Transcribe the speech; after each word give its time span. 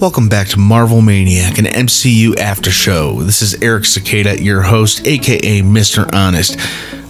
Welcome 0.00 0.30
back 0.30 0.48
to 0.48 0.58
Marvel 0.58 1.02
Maniac, 1.02 1.58
an 1.58 1.66
MCU 1.66 2.38
after 2.38 2.70
show. 2.70 3.20
This 3.20 3.42
is 3.42 3.62
Eric 3.62 3.84
Cicada, 3.84 4.42
your 4.42 4.62
host, 4.62 5.06
aka 5.06 5.60
Mr. 5.60 6.08
Honest. 6.14 6.56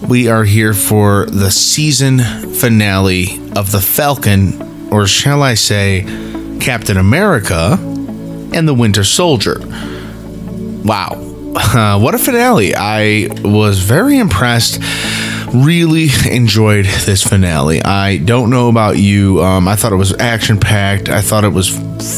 We 0.09 0.27
are 0.27 0.43
here 0.43 0.75
for 0.75 1.27
the 1.27 1.53
season 1.53 2.19
finale 2.55 3.39
of 3.55 3.71
The 3.71 3.81
Falcon, 3.81 4.91
or 4.93 5.07
shall 5.07 5.41
I 5.41 5.55
say, 5.55 6.03
Captain 6.61 6.97
America 6.97 7.79
and 7.81 8.67
the 8.67 8.75
Winter 8.75 9.05
Soldier. 9.05 9.61
Wow. 10.85 11.29
Uh, 11.53 11.99
what 11.99 12.15
a 12.15 12.19
finale. 12.19 12.75
I 12.77 13.29
was 13.43 13.81
very 13.81 14.19
impressed 14.19 14.79
really 15.53 16.09
enjoyed 16.31 16.85
this 16.85 17.23
finale. 17.27 17.83
I 17.83 18.19
don't 18.19 18.51
know 18.51 18.69
about 18.69 18.99
you. 18.99 19.43
Um, 19.43 19.69
I 19.69 19.77
thought 19.77 19.93
it 19.93 19.97
was 19.97 20.15
action 20.19 20.59
packed. 20.59 21.09
I 21.09 21.21
thought 21.21 21.45
it 21.45 21.53
was 21.53 21.69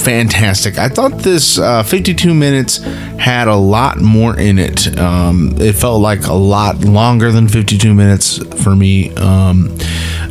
fantastic. 0.02 0.78
I 0.78 0.88
thought 0.88 1.18
this 1.18 1.58
uh, 1.58 1.82
52 1.82 2.34
minutes 2.34 2.78
had 3.18 3.48
a 3.48 3.56
lot 3.56 4.00
more 4.00 4.38
in 4.38 4.58
it. 4.58 4.98
Um, 4.98 5.54
it 5.58 5.74
felt 5.74 6.00
like 6.00 6.26
a 6.26 6.32
lot 6.32 6.80
longer 6.80 7.32
than 7.32 7.48
52 7.48 7.94
minutes 7.94 8.38
for 8.62 8.74
me. 8.74 9.14
Um, 9.16 9.76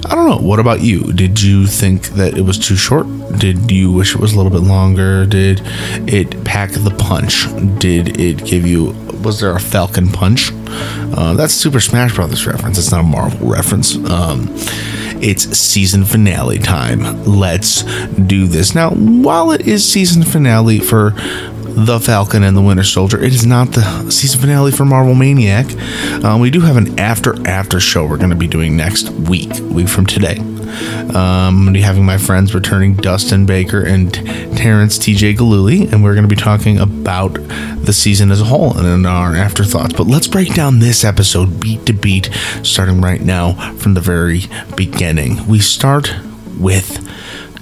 I 0.05 0.15
don't 0.15 0.29
know. 0.29 0.37
What 0.37 0.59
about 0.59 0.81
you? 0.81 1.13
Did 1.13 1.41
you 1.41 1.67
think 1.67 2.09
that 2.09 2.37
it 2.37 2.41
was 2.41 2.57
too 2.57 2.75
short? 2.75 3.07
Did 3.37 3.71
you 3.71 3.91
wish 3.91 4.13
it 4.15 4.19
was 4.19 4.33
a 4.33 4.37
little 4.37 4.51
bit 4.51 4.61
longer? 4.61 5.25
Did 5.25 5.61
it 6.07 6.43
pack 6.43 6.71
the 6.71 6.93
punch? 6.97 7.45
Did 7.79 8.19
it 8.19 8.43
give 8.45 8.65
you 8.65 8.93
was 9.23 9.39
there 9.39 9.55
a 9.55 9.59
Falcon 9.59 10.09
punch? 10.09 10.51
Uh, 11.13 11.33
that's 11.33 11.53
Super 11.53 11.79
Smash 11.79 12.15
Brothers 12.15 12.45
reference. 12.45 12.77
It's 12.77 12.91
not 12.91 13.01
a 13.01 13.03
Marvel 13.07 13.47
reference. 13.47 13.95
Um, 13.95 14.47
it's 15.23 15.43
season 15.57 16.05
finale 16.05 16.59
time. 16.59 17.23
Let's 17.25 17.83
do 18.13 18.47
this. 18.47 18.73
Now, 18.73 18.91
while 18.91 19.51
it 19.51 19.67
is 19.67 19.87
season 19.87 20.23
finale 20.23 20.79
for 20.79 21.13
the 21.73 21.99
Falcon 21.99 22.43
and 22.43 22.55
the 22.55 22.61
Winter 22.61 22.83
Soldier. 22.83 23.23
It 23.23 23.33
is 23.33 23.45
not 23.45 23.71
the 23.71 24.11
season 24.11 24.41
finale 24.41 24.71
for 24.71 24.83
Marvel 24.83 25.15
Maniac. 25.15 25.71
Um, 26.23 26.41
we 26.41 26.49
do 26.49 26.59
have 26.61 26.75
an 26.75 26.99
after 26.99 27.35
after 27.47 27.79
show 27.79 28.05
we're 28.05 28.17
going 28.17 28.29
to 28.29 28.35
be 28.35 28.47
doing 28.47 28.75
next 28.75 29.09
week, 29.09 29.51
week 29.61 29.87
from 29.87 30.05
today. 30.05 30.39
Um, 30.71 31.15
I'm 31.15 31.55
going 31.55 31.65
to 31.67 31.73
be 31.73 31.81
having 31.81 32.05
my 32.05 32.17
friends 32.17 32.53
returning 32.53 32.95
Dustin 32.95 33.45
Baker 33.45 33.81
and 33.85 34.13
Terrence 34.13 34.97
TJ 34.97 35.35
Galuli, 35.35 35.91
and 35.91 36.03
we're 36.03 36.13
going 36.13 36.27
to 36.27 36.33
be 36.33 36.41
talking 36.41 36.79
about 36.79 37.33
the 37.33 37.93
season 37.93 38.31
as 38.31 38.41
a 38.41 38.45
whole 38.45 38.77
and 38.77 38.87
in 38.87 39.05
our 39.05 39.35
afterthoughts. 39.35 39.93
But 39.93 40.07
let's 40.07 40.27
break 40.27 40.53
down 40.53 40.79
this 40.79 41.03
episode 41.03 41.59
beat 41.59 41.85
to 41.87 41.93
beat, 41.93 42.29
starting 42.63 43.01
right 43.01 43.21
now 43.21 43.73
from 43.77 43.93
the 43.93 44.01
very 44.01 44.43
beginning. 44.75 45.45
We 45.47 45.59
start 45.59 46.13
with 46.57 47.07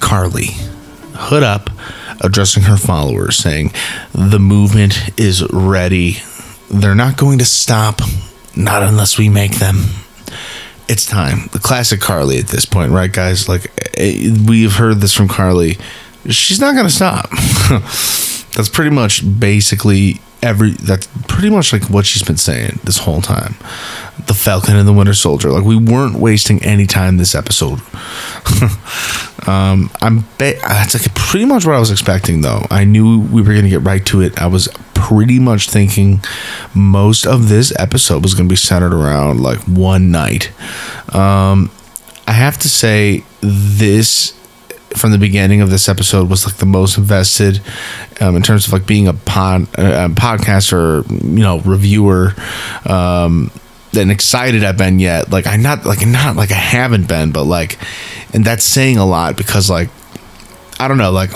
Carly, 0.00 0.50
hood 1.14 1.42
up, 1.42 1.70
addressing 2.20 2.64
her 2.64 2.76
followers, 2.76 3.36
saying, 3.36 3.72
The 4.12 4.38
movement 4.38 5.18
is 5.18 5.42
ready. 5.52 6.18
They're 6.70 6.94
not 6.94 7.16
going 7.16 7.38
to 7.38 7.44
stop, 7.44 8.00
not 8.56 8.82
unless 8.82 9.18
we 9.18 9.28
make 9.28 9.56
them 9.56 9.76
it's 10.90 11.06
time. 11.06 11.48
The 11.52 11.60
classic 11.60 12.00
Carly 12.00 12.38
at 12.38 12.48
this 12.48 12.64
point, 12.64 12.90
right, 12.90 13.12
guys? 13.12 13.48
Like 13.48 13.70
eh, 13.96 14.34
we've 14.46 14.74
heard 14.74 14.96
this 14.96 15.14
from 15.14 15.28
Carly. 15.28 15.78
She's 16.28 16.60
not 16.60 16.74
to 16.74 16.90
stop. 16.90 17.30
that's 18.56 18.68
pretty 18.68 18.90
much 18.90 19.22
basically 19.38 20.20
every 20.42 20.72
that's 20.72 21.06
pretty 21.28 21.48
much 21.50 21.72
like 21.72 21.84
what 21.84 22.06
she's 22.06 22.22
been 22.22 22.36
saying 22.36 22.80
this 22.84 22.98
whole 22.98 23.20
time 23.20 23.54
the 24.26 24.32
falcon 24.32 24.74
and 24.74 24.88
the 24.88 24.92
winter 24.92 25.12
soldier 25.12 25.50
like 25.50 25.64
we 25.64 25.76
weren't 25.76 26.18
wasting 26.18 26.62
any 26.64 26.86
time 26.86 27.18
this 27.18 27.34
episode 27.34 27.78
um 29.46 29.90
i'm 30.02 30.20
ba- 30.38 30.58
that's 30.66 30.94
like 30.94 31.14
pretty 31.14 31.44
much 31.44 31.64
what 31.64 31.74
i 31.74 31.78
was 31.78 31.90
expecting 31.90 32.40
though. 32.40 32.66
I 32.70 32.84
knew 32.84 33.20
we 33.20 33.42
were 33.42 33.54
gonna 33.54 33.68
get 33.68 33.82
right 33.82 34.04
to 34.06 34.20
it. 34.20 34.40
I 34.40 34.46
was 34.46 34.68
pretty 34.94 35.38
much 35.38 35.70
thinking 35.70 36.20
most 36.74 37.26
of 37.26 37.48
this 37.48 37.72
episode 37.78 38.22
was 38.22 38.34
gonna 38.34 38.48
be 38.48 38.56
centered 38.56 38.92
around 38.94 39.40
like 39.40 39.58
one 39.60 40.10
night. 40.10 40.50
Um 41.14 41.70
i 42.26 42.32
have 42.32 42.58
to 42.58 42.68
say 42.68 43.24
this 43.40 44.34
from 44.96 45.12
the 45.12 45.18
beginning 45.18 45.60
of 45.60 45.70
this 45.70 45.88
episode 45.88 46.28
was 46.28 46.44
like 46.46 46.56
the 46.56 46.66
most 46.66 46.98
invested 46.98 47.60
um, 48.20 48.34
in 48.36 48.42
terms 48.42 48.66
of 48.66 48.72
like 48.72 48.86
being 48.86 49.06
a 49.06 49.14
pod 49.14 49.62
uh, 49.78 50.08
podcaster, 50.08 51.08
you 51.22 51.42
know, 51.42 51.60
reviewer. 51.60 52.34
Um, 52.84 53.50
and 53.96 54.10
excited 54.10 54.64
I've 54.64 54.76
been 54.76 54.98
yet. 54.98 55.30
Like 55.30 55.46
I 55.46 55.56
not 55.56 55.84
like 55.84 56.06
not 56.06 56.36
like 56.36 56.50
I 56.50 56.56
haven't 56.56 57.08
been, 57.08 57.32
but 57.32 57.44
like, 57.44 57.78
and 58.32 58.44
that's 58.44 58.64
saying 58.64 58.98
a 58.98 59.06
lot 59.06 59.36
because 59.36 59.68
like 59.68 59.90
I 60.78 60.88
don't 60.88 60.98
know, 60.98 61.10
like 61.10 61.32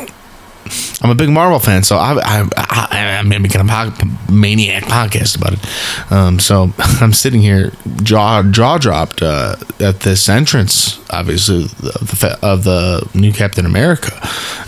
I'm 1.02 1.10
a 1.10 1.14
big 1.14 1.28
Marvel 1.28 1.58
fan, 1.58 1.82
so 1.82 1.98
I, 1.98 2.14
I, 2.22 2.48
I, 2.56 2.98
am 3.18 3.28
making 3.28 3.60
a 3.60 3.64
po- 3.64 4.32
maniac 4.32 4.84
podcast 4.84 5.36
about 5.36 5.52
it. 5.52 6.12
Um, 6.12 6.38
so 6.38 6.72
I'm 6.78 7.12
sitting 7.12 7.42
here, 7.42 7.72
jaw 8.02 8.42
jaw 8.42 8.78
dropped 8.78 9.22
uh, 9.22 9.56
at 9.80 10.00
this 10.00 10.28
entrance, 10.28 10.98
obviously 11.10 11.64
of 11.64 12.20
the, 12.20 12.38
of 12.42 12.64
the 12.64 13.06
new 13.14 13.32
Captain 13.32 13.66
America. 13.66 14.18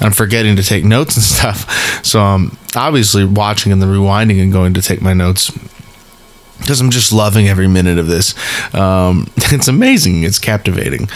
I'm 0.01 0.13
forgetting 0.13 0.57
to 0.57 0.63
take 0.63 0.85
notes 0.85 1.17
and 1.17 1.25
stuff, 1.25 2.05
so 2.05 2.21
I'm 2.21 2.59
obviously 2.75 3.25
watching 3.25 3.73
and 3.73 3.81
then 3.81 3.89
rewinding 3.89 4.43
and 4.43 4.53
going 4.53 4.75
to 4.75 4.83
take 4.83 5.01
my 5.01 5.15
notes 5.15 5.51
because 6.59 6.81
I'm 6.81 6.91
just 6.91 7.13
loving 7.13 7.49
every 7.49 7.69
minute 7.69 7.99
of 7.99 8.07
this. 8.07 8.35
Um, 8.75 9.29
it's 9.37 9.69
amazing. 9.69 10.23
It's 10.25 10.39
captivating. 10.39 11.09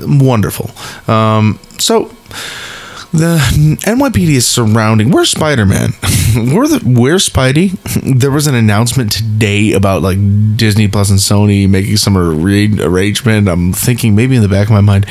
Wonderful. 0.00 0.70
Um, 1.06 1.58
so 1.78 2.10
the 3.12 3.38
NYPD 3.86 4.28
is 4.30 4.46
surrounding. 4.46 5.10
Where's 5.10 5.30
Spider 5.30 5.64
Man? 5.64 5.90
Where 6.34 6.68
the 6.68 6.80
where's 6.84 7.28
Spidey? 7.28 7.78
There 8.18 8.30
was 8.30 8.46
an 8.46 8.54
announcement 8.54 9.10
today 9.12 9.72
about 9.72 10.02
like 10.02 10.18
Disney 10.56 10.86
Plus 10.88 11.08
and 11.10 11.18
Sony 11.18 11.68
making 11.68 11.96
some 11.96 12.16
arrangement. 12.16 13.48
I'm 13.48 13.72
thinking 13.72 14.14
maybe 14.14 14.36
in 14.36 14.42
the 14.42 14.48
back 14.48 14.66
of 14.66 14.72
my 14.72 14.80
mind, 14.80 15.06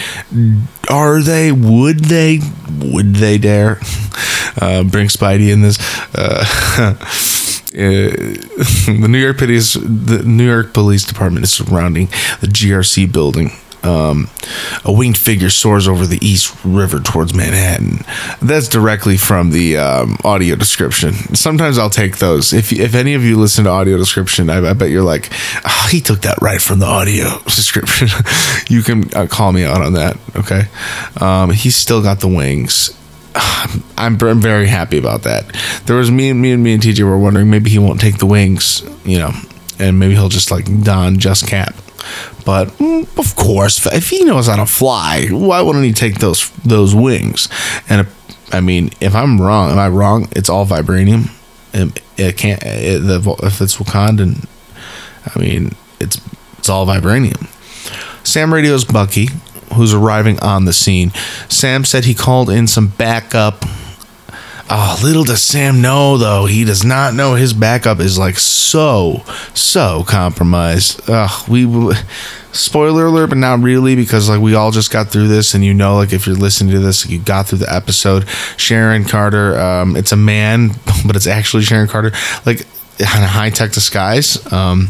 are 0.90 1.22
they? 1.22 1.52
Would 1.52 2.00
they? 2.06 2.40
Would 2.80 3.16
they 3.16 3.38
dare 3.38 3.80
uh, 4.62 4.84
bring 4.84 5.08
Spidey 5.08 5.52
in 5.52 5.62
this? 5.62 5.78
Uh, 6.14 6.46
Uh, 6.78 6.94
the 7.76 9.08
New 9.10 9.20
York 9.20 9.38
police, 9.38 9.74
the 9.74 10.24
New 10.26 10.46
York 10.50 10.74
Police 10.74 11.04
Department 11.04 11.44
is 11.44 11.54
surrounding 11.54 12.08
the 12.40 12.48
GRC 12.48 13.12
building 13.12 13.52
um, 13.86 14.30
a 14.84 14.92
winged 14.92 15.18
figure 15.18 15.50
soars 15.50 15.88
over 15.88 16.06
the 16.06 16.24
East 16.26 16.56
River 16.64 17.00
towards 17.00 17.34
Manhattan. 17.34 18.00
That's 18.42 18.68
directly 18.68 19.18
from 19.18 19.52
the 19.52 19.78
um, 19.78 20.18
audio 20.24 20.56
description. 20.56 21.14
Sometimes 21.36 21.78
I'll 21.78 21.90
take 21.90 22.18
those. 22.18 22.54
If 22.54 22.74
if 22.74 22.96
any 22.96 23.14
of 23.14 23.24
you 23.24 23.38
listen 23.38 23.66
to 23.66 23.70
audio 23.70 23.98
description, 23.98 24.50
I, 24.50 24.70
I 24.70 24.74
bet 24.74 24.90
you're 24.90 25.04
like, 25.04 25.30
oh, 25.66 25.88
he 25.92 26.02
took 26.02 26.22
that 26.22 26.40
right 26.42 26.62
from 26.62 26.80
the 26.80 26.86
audio 26.86 27.40
description. 27.46 28.08
you 28.70 28.82
can 28.82 29.14
uh, 29.16 29.28
call 29.28 29.52
me 29.52 29.64
out 29.64 29.82
on 29.82 29.94
that. 29.94 30.18
Okay, 30.36 30.64
um, 31.22 31.52
he's 31.52 31.76
still 31.76 32.02
got 32.02 32.20
the 32.20 32.28
wings. 32.28 32.92
I'm, 33.98 34.18
I'm 34.22 34.42
very 34.42 34.68
happy 34.68 34.98
about 34.98 35.24
that. 35.24 35.46
There 35.86 35.98
was 35.98 36.10
me 36.10 36.30
and 36.30 36.42
me 36.42 36.52
and 36.52 36.64
me 36.64 36.74
and 36.74 36.82
TJ 36.82 37.04
were 37.04 37.18
wondering 37.18 37.50
maybe 37.50 37.70
he 37.70 37.80
won't 37.80 38.02
take 38.02 38.18
the 38.18 38.26
wings, 38.26 38.84
you 39.04 39.20
know, 39.20 39.32
and 39.80 40.00
maybe 40.00 40.14
he'll 40.14 40.30
just 40.30 40.52
like 40.52 40.66
don 40.84 41.20
just 41.20 41.48
cap 41.48 41.76
but 42.46 42.68
mm, 42.78 43.08
of 43.18 43.36
course, 43.36 43.86
if 43.88 44.10
he 44.10 44.24
knows 44.24 44.48
how 44.48 44.58
to 44.58 44.66
fly, 44.66 45.28
why 45.32 45.62
wouldn't 45.62 45.86
he 45.86 45.94
take 45.94 46.20
those 46.20 46.50
those 46.64 46.94
wings? 46.94 47.50
And 47.90 48.08
I 48.52 48.62
mean, 48.62 48.92
if 49.02 49.16
I'm 49.16 49.42
wrong, 49.42 49.72
am 49.72 49.80
I 49.80 49.90
wrong? 49.90 50.28
It's 50.32 50.50
all 50.50 50.66
vibranium. 50.66 51.32
It, 51.74 52.02
it 52.18 52.38
can't. 52.38 52.62
It, 52.64 53.00
the, 53.00 53.36
if 53.44 53.62
it's 53.62 53.78
Wakandan, 53.78 54.48
I 55.36 55.40
mean, 55.40 55.72
it's 56.00 56.22
it's 56.60 56.70
all 56.70 56.86
vibranium. 56.86 57.50
Sam 58.26 58.54
radios 58.54 58.86
Bucky, 58.86 59.30
who's 59.76 59.94
arriving 59.94 60.40
on 60.42 60.66
the 60.66 60.74
scene. 60.74 61.12
Sam 61.48 61.86
said 61.86 62.06
he 62.06 62.14
called 62.14 62.50
in 62.50 62.68
some 62.68 62.88
backup 62.88 63.64
Oh, 64.68 65.00
little 65.04 65.24
does 65.24 65.44
Sam 65.44 65.80
know, 65.80 66.18
though, 66.18 66.48
he 66.48 66.64
does 66.64 66.84
not 66.84 67.14
know 67.14 67.36
his 67.36 67.54
backup 67.54 68.00
is 68.00 68.18
like 68.18 68.40
so, 68.40 69.24
so 69.54 70.04
compromised. 70.08 71.08
Ugh, 71.08 71.48
we, 71.48 71.94
spoiler 72.52 73.06
alert, 73.06 73.28
but 73.28 73.38
not 73.38 73.60
really 73.60 73.96
because 73.96 74.28
like 74.28 74.42
we 74.42 74.56
all 74.56 74.72
just 74.72 74.92
got 74.92 75.10
through 75.10 75.28
this, 75.28 75.54
and 75.54 75.64
you 75.64 75.76
know, 75.76 75.96
like 75.98 76.14
if 76.14 76.26
you're 76.26 76.36
listening 76.36 76.74
to 76.74 76.80
this, 76.80 77.06
you 77.06 77.20
got 77.20 77.48
through 77.48 77.60
the 77.60 77.72
episode. 77.72 78.28
Sharon 78.58 79.06
Carter, 79.06 79.60
um, 79.60 79.96
it's 79.96 80.12
a 80.12 80.18
man, 80.18 80.70
but 81.06 81.16
it's 81.16 81.28
actually 81.28 81.62
Sharon 81.62 81.88
Carter. 81.88 82.12
Like 82.44 82.66
high 83.04 83.50
tech 83.50 83.72
disguise. 83.72 84.52
Um, 84.52 84.90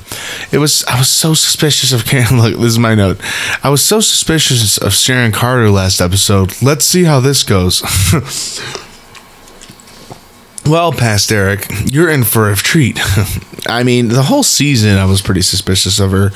it 0.51 0.57
was 0.57 0.83
I 0.85 0.99
was 0.99 1.09
so 1.09 1.33
suspicious 1.33 1.91
of 1.91 2.05
Karen. 2.05 2.37
Look, 2.41 2.55
this 2.55 2.65
is 2.65 2.79
my 2.79 2.95
note. 2.95 3.19
I 3.63 3.69
was 3.69 3.83
so 3.83 3.99
suspicious 3.99 4.77
of 4.77 4.93
Sharon 4.93 5.31
Carter 5.31 5.69
last 5.69 6.01
episode. 6.01 6.61
Let's 6.61 6.85
see 6.85 7.03
how 7.03 7.19
this 7.19 7.43
goes. 7.43 7.81
Well, 10.67 10.91
past 10.91 11.31
Eric, 11.31 11.67
you're 11.91 12.09
in 12.09 12.23
for 12.23 12.51
a 12.51 12.55
treat. 12.55 12.99
I 13.69 13.83
mean, 13.83 14.07
the 14.07 14.23
whole 14.23 14.41
season 14.41 14.97
I 14.97 15.05
was 15.05 15.21
pretty 15.21 15.43
suspicious 15.43 15.99
of 15.99 16.09
her, 16.09 16.31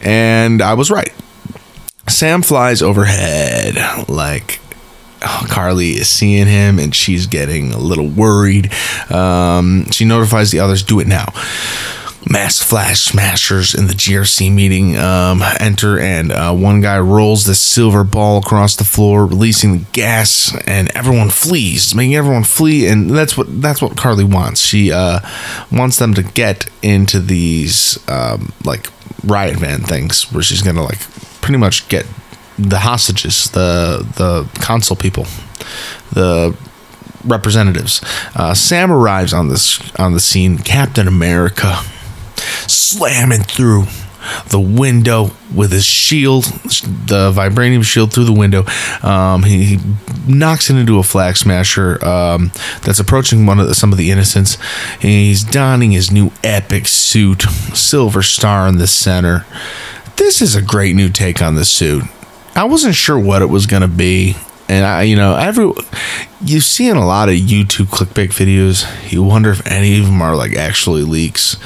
and 0.00 0.62
I 0.62 0.74
was 0.74 0.92
right. 0.92 1.12
Sam 2.08 2.42
flies 2.42 2.82
overhead 2.82 3.76
like 4.08 4.60
Carly 5.48 5.90
is 5.92 6.08
seeing 6.08 6.46
him 6.46 6.78
and 6.78 6.94
she's 6.94 7.26
getting 7.26 7.72
a 7.72 7.78
little 7.78 8.08
worried. 8.08 8.72
Um, 9.10 9.90
she 9.90 10.04
notifies 10.04 10.50
the 10.50 10.60
others, 10.60 10.82
do 10.82 11.00
it 11.00 11.06
now. 11.06 11.26
Mass 12.30 12.62
Flag 12.62 12.96
Smashers 12.96 13.74
in 13.74 13.86
the 13.86 13.92
GRC 13.92 14.52
meeting 14.52 14.96
um, 14.96 15.42
enter, 15.60 15.98
and 15.98 16.32
uh, 16.32 16.54
one 16.54 16.80
guy 16.80 16.98
rolls 16.98 17.44
the 17.44 17.54
silver 17.54 18.02
ball 18.02 18.38
across 18.38 18.76
the 18.76 18.84
floor, 18.84 19.26
releasing 19.26 19.78
the 19.78 19.84
gas, 19.92 20.56
and 20.66 20.90
everyone 20.96 21.28
flees, 21.28 21.94
making 21.94 22.14
everyone 22.14 22.44
flee. 22.44 22.86
And 22.86 23.10
that's 23.10 23.36
what 23.36 23.60
that's 23.60 23.82
what 23.82 23.96
Carly 23.96 24.24
wants. 24.24 24.60
She 24.60 24.90
uh, 24.90 25.20
wants 25.70 25.98
them 25.98 26.14
to 26.14 26.22
get 26.22 26.66
into 26.82 27.20
these 27.20 27.98
um, 28.08 28.52
like 28.64 28.86
riot 29.24 29.58
van 29.58 29.82
things, 29.82 30.32
where 30.32 30.42
she's 30.42 30.62
gonna 30.62 30.82
like 30.82 31.00
pretty 31.42 31.58
much 31.58 31.88
get 31.90 32.06
the 32.58 32.80
hostages, 32.80 33.50
the 33.50 34.06
the 34.16 34.48
consul 34.60 34.96
people, 34.96 35.24
the 36.12 36.56
representatives. 37.24 38.00
Uh, 38.34 38.54
Sam 38.54 38.92
arrives 38.92 39.32
on 39.32 39.48
this 39.48 39.80
on 39.98 40.12
the 40.12 40.20
scene. 40.20 40.58
Captain 40.58 41.08
America 41.08 41.80
slamming 42.66 43.42
through 43.42 43.84
the 44.48 44.60
window 44.60 45.30
with 45.54 45.72
his 45.72 45.84
shield, 45.84 46.44
the 46.44 47.32
vibranium 47.34 47.84
shield 47.84 48.12
through 48.12 48.24
the 48.24 48.32
window. 48.32 48.64
Um, 49.02 49.42
he, 49.42 49.64
he, 49.64 49.78
knocks 50.26 50.70
it 50.70 50.76
into 50.76 50.98
a 50.98 51.02
flag 51.02 51.36
smasher 51.36 52.02
um, 52.02 52.50
that's 52.80 52.98
approaching 52.98 53.44
one 53.44 53.60
of 53.60 53.68
the, 53.68 53.74
some 53.74 53.92
of 53.92 53.98
the 53.98 54.10
innocents. 54.10 54.56
He's 54.98 55.44
donning 55.44 55.90
his 55.90 56.10
new 56.10 56.32
epic 56.42 56.88
suit, 56.88 57.42
silver 57.42 58.22
star 58.22 58.66
in 58.66 58.78
the 58.78 58.86
center. 58.86 59.44
This 60.16 60.40
is 60.40 60.54
a 60.54 60.62
great 60.62 60.96
new 60.96 61.10
take 61.10 61.42
on 61.42 61.56
the 61.56 61.64
suit. 61.66 62.04
I 62.56 62.64
wasn't 62.64 62.94
sure 62.94 63.18
what 63.18 63.42
it 63.42 63.46
was 63.46 63.66
going 63.66 63.82
to 63.82 63.88
be. 63.88 64.36
And 64.68 64.86
I, 64.86 65.02
you 65.02 65.16
know, 65.16 65.36
every 65.36 65.70
you 66.40 66.60
see 66.60 66.88
in 66.88 66.96
a 66.96 67.06
lot 67.06 67.28
of 67.28 67.34
YouTube 67.34 67.86
clickbait 67.86 68.28
videos, 68.28 68.86
you 69.12 69.22
wonder 69.22 69.50
if 69.50 69.66
any 69.66 69.98
of 69.98 70.06
them 70.06 70.22
are 70.22 70.34
like 70.34 70.54
actually 70.54 71.02
leaks 71.02 71.56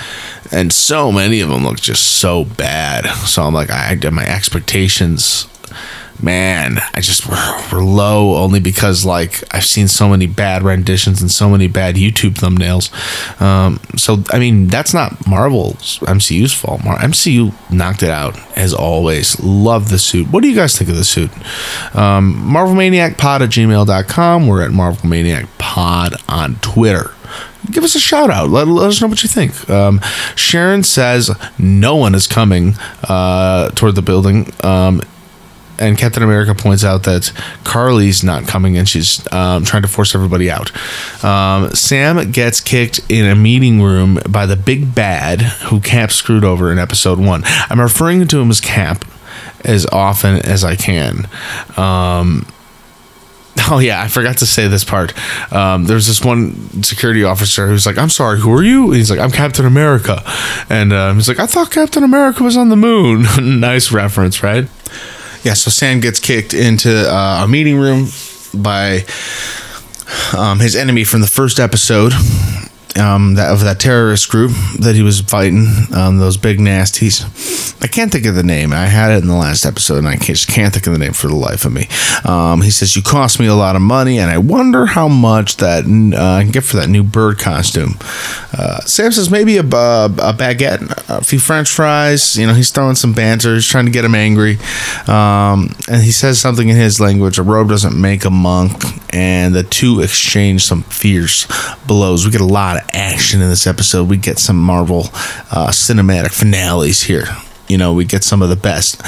and 0.51 0.73
so 0.73 1.13
many 1.13 1.41
of 1.41 1.49
them 1.49 1.65
look 1.65 1.81
just 1.81 2.03
so 2.03 2.45
bad. 2.45 3.07
So 3.27 3.43
I'm 3.43 3.55
like, 3.55 3.71
I 3.71 3.95
my 4.11 4.27
expectations, 4.27 5.47
man, 6.23 6.79
I 6.95 7.01
just 7.01 7.27
were, 7.27 7.79
were 7.79 7.85
low 7.85 8.37
only 8.37 8.61
because 8.61 9.05
like 9.05 9.43
I've 9.55 9.65
seen 9.65 9.89
so 9.89 10.09
many 10.09 10.27
bad 10.27 10.63
renditions 10.63 11.21
and 11.21 11.31
so 11.31 11.49
many 11.49 11.69
bad 11.69 11.95
YouTube 11.97 12.35
thumbnails. 12.35 12.91
Um, 13.41 13.81
so 13.97 14.23
I 14.31 14.39
mean, 14.39 14.69
that's 14.69 14.95
not 14.95 15.27
Marvel's 15.27 15.99
MCU's 16.01 16.53
fault. 16.53 16.85
Mar- 16.85 16.99
MCU 16.99 17.53
knocked 17.71 18.03
it 18.03 18.11
out 18.11 18.39
as 18.57 18.75
always. 18.75 19.39
Love 19.41 19.89
the 19.91 19.99
suit. 19.99 20.29
What 20.29 20.43
do 20.43 20.49
you 20.49 20.57
guys 20.57 20.77
think 20.77 20.91
of 20.91 20.97
the 20.97 21.05
suit? 21.05 21.31
Um, 21.95 22.35
MarvelManiacPod 22.53 23.41
at 23.41 23.51
gmail.com. 23.51 24.47
We're 24.47 24.63
at 24.63 24.73
Marvel 24.73 25.09
Maniac 25.09 25.47
Pod 25.59 26.15
on 26.29 26.57
Twitter 26.57 27.13
give 27.71 27.85
us 27.85 27.95
a 27.95 28.01
shout 28.01 28.31
out. 28.31 28.49
Let, 28.49 28.67
let 28.69 28.89
us 28.89 29.01
know 29.01 29.09
what 29.09 29.23
you 29.23 29.29
think. 29.29 29.69
Um, 29.69 30.01
Sharon 30.35 30.83
says 30.83 31.31
no 31.59 31.97
one 31.97 32.15
is 32.15 32.27
coming 32.27 32.75
uh, 33.05 33.71
toward 33.71 33.95
the 33.95 34.03
building. 34.03 34.53
Um, 34.63 35.03
and 35.79 35.97
Captain 35.97 36.23
America 36.23 36.55
points 36.55 36.85
out 36.85 37.05
that 37.05 37.33
Carly's 37.65 38.23
not 38.25 38.47
coming 38.47 38.77
and 38.77 38.89
she's 38.89 39.21
um, 39.33 39.65
trying 39.65 39.83
to 39.83 39.89
force 39.89 40.15
everybody 40.15 40.51
out. 40.51 40.73
Um, 41.25 41.71
Sam 41.71 42.31
gets 42.33 42.61
kicked 42.61 43.01
in 43.09 43.27
a 43.27 43.35
meeting 43.35 43.83
room 43.83 44.19
by 44.29 44.47
the 44.47 44.57
big 44.57 44.95
bad 44.95 45.41
who 45.41 45.81
Cap 45.81 46.11
screwed 46.11 46.45
over 46.45 46.73
in 46.73 46.79
episode 46.79 47.19
one. 47.19 47.43
I'm 47.45 47.81
referring 47.81 48.27
to 48.29 48.41
him 48.41 48.51
as 48.51 48.61
Cap 48.61 49.05
as 49.65 49.87
often 49.87 50.37
as 50.37 50.65
I 50.65 50.77
can. 50.77 51.29
Um, 51.77 52.47
Oh 53.71 53.81
yeah, 53.81 54.01
I 54.01 54.09
forgot 54.09 54.39
to 54.39 54.47
say 54.47 54.69
this 54.69 54.85
part. 54.85 55.13
Um, 55.53 55.85
there's 55.85 56.07
this 56.07 56.25
one 56.25 56.83
security 56.83 57.25
officer 57.25 57.67
who's 57.67 57.87
like, 57.87 57.99
"I'm 57.99 58.09
sorry, 58.09 58.39
who 58.39 58.53
are 58.53 58.63
you?" 58.63 58.85
And 58.87 58.95
he's 58.95 59.11
like, 59.11 59.19
"I'm 59.19 59.33
Captain 59.33 59.67
America," 59.67 60.23
and 60.71 60.93
um, 60.93 61.17
he's 61.17 61.29
like, 61.29 61.41
"I 61.41 61.47
thought 61.47 61.71
Captain 61.71 62.03
America 62.03 62.43
was 62.45 62.57
on 62.57 62.69
the 62.69 62.77
moon." 62.77 63.27
nice 63.61 63.91
reference, 63.93 64.43
right? 64.43 64.69
Yeah. 65.49 65.55
So 65.55 65.71
Sam 65.71 66.01
gets 66.01 66.21
kicked 66.21 66.53
into 66.53 66.91
uh, 66.91 67.45
a 67.45 67.49
meeting 67.49 67.79
room 67.79 68.09
by 68.53 69.07
um, 70.37 70.61
his 70.61 70.77
enemy 70.77 71.05
from 71.05 71.23
the 71.23 71.27
first 71.27 71.59
episode, 71.59 72.13
um, 72.97 73.35
that 73.35 73.53
of 73.53 73.61
that 73.61 73.81
terrorist 73.81 74.29
group 74.29 74.53
that 74.79 74.95
he 74.95 75.03
was 75.03 75.21
fighting, 75.21 75.67
um, 75.95 76.19
those 76.19 76.37
big 76.37 76.59
nasties. 76.59 77.25
I 77.83 77.87
can't 77.87 78.11
think 78.11 78.27
of 78.27 78.35
the 78.35 78.43
name. 78.43 78.73
I 78.73 78.87
had 78.87 79.11
it 79.11 79.23
in 79.23 79.29
the 79.29 79.37
last 79.37 79.65
episode, 79.65 79.99
and 79.99 80.09
I 80.09 80.17
just 80.17 80.49
can't 80.49 80.73
think 80.73 80.87
of 80.87 80.93
the 80.93 80.99
name 80.99 81.13
for 81.13 81.29
the 81.29 81.37
life 81.37 81.65
of 81.65 81.73
me. 81.73 81.89
Um, 82.25 82.63
he 82.63 82.71
says, 82.71 82.97
"You 82.97 83.03
cost 83.03 83.39
me 83.39 83.47
a 83.47 83.55
lot 83.55 83.77
of 83.77 83.83
money, 83.83 84.19
and 84.19 84.31
I 84.31 84.39
wonder 84.39 84.87
how 84.87 85.09
much 85.09 85.59
that 85.59 85.85
uh, 85.85 86.37
I 86.39 86.43
can 86.43 86.51
get 86.51 86.65
for 86.65 86.77
that 86.77 86.89
new 86.89 87.03
bird 87.03 87.39
costume." 87.39 87.97
Uh, 88.53 88.81
Sam 88.81 89.13
says, 89.13 89.31
"Maybe 89.31 89.57
a, 89.59 89.61
a, 89.61 89.65
baguette, 89.65 91.09
a 91.09 91.23
few 91.23 91.39
French 91.39 91.71
fries." 91.71 92.37
You 92.37 92.47
know, 92.47 92.55
he's 92.55 92.71
throwing 92.71 92.97
some 92.97 93.13
banter. 93.13 93.55
He's 93.55 93.69
trying 93.69 93.87
to 93.87 93.93
get 93.93 94.05
him 94.05 94.15
angry, 94.15 94.59
um, 95.07 95.75
and 95.89 96.03
he 96.03 96.13
says 96.13 96.41
something 96.41 96.69
in 96.69 96.77
his 96.77 97.01
language. 97.01 97.39
A 97.39 97.43
robe 97.43 97.69
doesn't 97.69 98.01
make 98.01 98.25
a 98.25 98.31
monk, 98.31 98.73
and 99.15 99.55
the 99.55 99.63
two 99.63 100.01
exchange 100.01 100.65
some 100.65 100.83
fierce 100.85 101.47
blows. 101.87 102.25
We 102.25 102.33
get 102.33 102.41
a 102.41 102.47
lot 102.47 102.78
of 102.79 102.89
action 102.93 103.41
in 103.41 103.49
this 103.49 103.67
episode. 103.67 104.09
We 104.09 104.17
get 104.17 104.39
some 104.39 104.61
Marvel 104.61 105.09
uh, 105.51 105.69
cinematic 105.71 106.33
finales 106.33 107.03
here. 107.03 107.27
You 107.69 107.77
know, 107.77 107.93
we 107.93 108.07
get 108.07 108.25
some 108.25 108.41
of 108.41 108.49
the 108.49 108.57
best. 108.57 109.03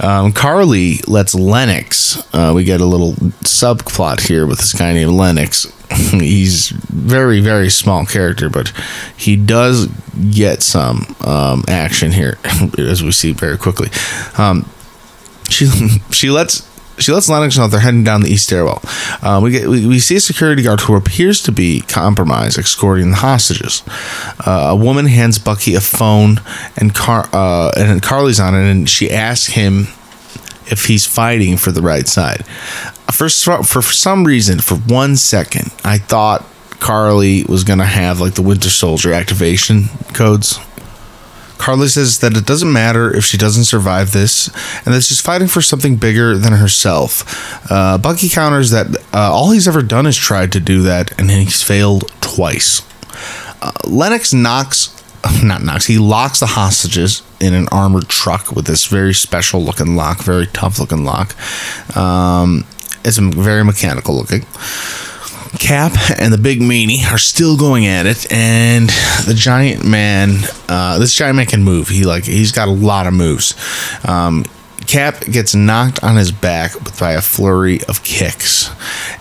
um, 0.02 0.32
Carly 0.32 0.96
lets 1.06 1.34
Lennox. 1.34 2.26
Uh, 2.34 2.52
we 2.54 2.64
get 2.64 2.80
a 2.80 2.86
little 2.86 3.12
subplot 3.44 4.26
here 4.26 4.46
with 4.46 4.58
this 4.58 4.72
guy 4.72 4.94
named 4.94 5.12
Lennox. 5.12 5.66
He's 6.12 6.70
very, 6.70 7.40
very 7.40 7.68
small 7.68 8.06
character, 8.06 8.48
but 8.48 8.72
he 9.16 9.36
does 9.36 9.88
get 10.32 10.62
some 10.62 11.14
um, 11.24 11.64
action 11.68 12.12
here, 12.12 12.38
as 12.78 13.02
we 13.02 13.12
see 13.12 13.32
very 13.32 13.58
quickly. 13.58 13.88
Um, 14.38 14.68
she 15.50 15.66
she 16.10 16.30
lets 16.30 16.69
she 17.00 17.12
lets 17.12 17.28
Lennox 17.28 17.56
know 17.56 17.66
they're 17.66 17.80
heading 17.80 18.04
down 18.04 18.20
the 18.20 18.30
east 18.30 18.46
stairwell. 18.46 18.80
Uh, 19.22 19.40
we 19.42 19.50
get 19.50 19.66
we, 19.68 19.86
we, 19.86 19.98
see 19.98 20.16
a 20.16 20.20
security 20.20 20.62
guard 20.62 20.80
who 20.80 20.94
appears 20.94 21.42
to 21.42 21.52
be 21.52 21.80
compromised, 21.82 22.58
escorting 22.58 23.10
the 23.10 23.16
hostages. 23.16 23.82
Uh, 24.46 24.68
a 24.70 24.76
woman 24.76 25.06
hands 25.06 25.38
Bucky 25.38 25.74
a 25.74 25.80
phone, 25.80 26.40
and 26.76 26.94
Car 26.94 27.28
uh, 27.32 27.72
and 27.76 28.02
Carly's 28.02 28.40
on 28.40 28.54
it, 28.54 28.70
and 28.70 28.88
she 28.88 29.10
asks 29.10 29.54
him 29.54 29.88
if 30.70 30.86
he's 30.86 31.06
fighting 31.06 31.56
for 31.56 31.72
the 31.72 31.82
right 31.82 32.06
side. 32.06 32.44
For 33.12 33.28
for 33.28 33.82
some 33.82 34.24
reason, 34.24 34.60
for 34.60 34.76
one 34.76 35.16
second, 35.16 35.72
I 35.84 35.98
thought 35.98 36.46
Carly 36.78 37.44
was 37.44 37.64
gonna 37.64 37.84
have 37.84 38.20
like 38.20 38.34
the 38.34 38.42
Winter 38.42 38.70
Soldier 38.70 39.12
activation 39.12 39.84
codes 40.12 40.58
Carly 41.60 41.88
says 41.88 42.20
that 42.20 42.34
it 42.38 42.46
doesn't 42.46 42.72
matter 42.72 43.14
if 43.14 43.22
she 43.22 43.36
doesn't 43.36 43.64
survive 43.64 44.12
this, 44.12 44.48
and 44.86 44.94
that 44.94 45.02
she's 45.02 45.20
fighting 45.20 45.46
for 45.46 45.60
something 45.60 45.96
bigger 45.96 46.38
than 46.38 46.54
herself. 46.54 47.70
Uh, 47.70 47.98
Bucky 47.98 48.30
counters 48.30 48.70
that 48.70 48.86
uh, 49.12 49.30
all 49.30 49.50
he's 49.50 49.68
ever 49.68 49.82
done 49.82 50.06
is 50.06 50.16
tried 50.16 50.52
to 50.52 50.60
do 50.60 50.80
that, 50.82 51.18
and 51.20 51.30
he's 51.30 51.62
failed 51.62 52.10
twice. 52.22 52.80
Uh, 53.60 53.72
Lennox 53.86 54.32
knocks, 54.32 55.04
not 55.44 55.62
knocks, 55.62 55.84
he 55.84 55.98
locks 55.98 56.40
the 56.40 56.46
hostages 56.46 57.22
in 57.40 57.52
an 57.52 57.68
armored 57.70 58.08
truck 58.08 58.52
with 58.52 58.66
this 58.66 58.86
very 58.86 59.12
special 59.12 59.62
looking 59.62 59.96
lock, 59.96 60.22
very 60.22 60.46
tough 60.46 60.78
looking 60.78 61.04
lock. 61.04 61.36
Um, 61.94 62.66
it's 63.04 63.18
very 63.18 63.64
mechanical 63.64 64.16
looking. 64.16 64.46
Cap 65.58 65.92
and 66.18 66.32
the 66.32 66.38
big 66.38 66.60
meanie 66.60 67.04
are 67.10 67.18
still 67.18 67.56
going 67.56 67.86
at 67.86 68.06
it, 68.06 68.30
and 68.32 68.88
the 69.26 69.34
giant 69.34 69.84
man, 69.84 70.38
uh, 70.68 70.98
this 70.98 71.14
giant 71.14 71.36
man 71.36 71.46
can 71.46 71.62
move. 71.62 71.88
He 71.88 72.04
like 72.04 72.24
he's 72.24 72.52
got 72.52 72.68
a 72.68 72.72
lot 72.72 73.06
of 73.06 73.14
moves. 73.14 73.54
Um, 74.06 74.44
Cap 74.86 75.20
gets 75.20 75.54
knocked 75.54 76.02
on 76.02 76.16
his 76.16 76.32
back 76.32 76.72
by 76.98 77.12
a 77.12 77.20
flurry 77.20 77.80
of 77.84 78.02
kicks, 78.02 78.70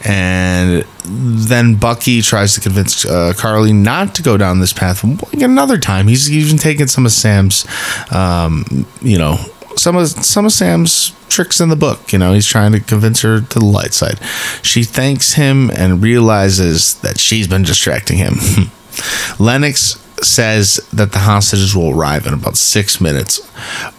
and 0.06 0.84
then 1.06 1.76
Bucky 1.76 2.22
tries 2.22 2.54
to 2.56 2.62
convince 2.62 3.06
uh, 3.06 3.34
Carly 3.36 3.74
not 3.74 4.16
to 4.16 4.24
go 4.24 4.38
down 4.38 4.60
this 4.60 4.74
path. 4.74 5.04
Another 5.34 5.78
time, 5.78 6.08
he's 6.08 6.32
even 6.32 6.58
taken 6.58 6.88
some 6.88 7.06
of 7.06 7.12
Sam's, 7.12 7.66
um, 8.12 8.86
you 9.02 9.18
know, 9.18 9.38
some 9.80 9.96
of 9.96 10.10
some 10.10 10.46
of 10.46 10.52
Sam's 10.52 11.16
tricks 11.30 11.60
in 11.60 11.70
the 11.70 11.76
book. 11.76 12.12
You 12.12 12.20
know, 12.20 12.34
he's 12.34 12.48
trying 12.48 12.72
to 12.74 12.80
convince 12.80 13.22
her 13.22 13.42
to 13.42 13.60
the 13.60 13.66
light 13.66 13.94
side. 13.94 14.20
She 14.62 14.84
thanks 14.84 15.34
him 15.34 15.70
and 15.72 16.04
realizes 16.04 16.96
that 17.02 17.20
she's 17.20 17.48
been 17.48 17.64
distracting 17.64 18.18
him. 18.18 18.36
Lennox 19.40 20.06
says 20.22 20.76
that 20.92 21.14
the 21.14 21.20
hostages 21.20 21.76
will 21.76 21.98
arrive 21.98 22.28
in 22.28 22.34
about 22.34 22.58
six 22.58 23.00
minutes. 23.00 23.40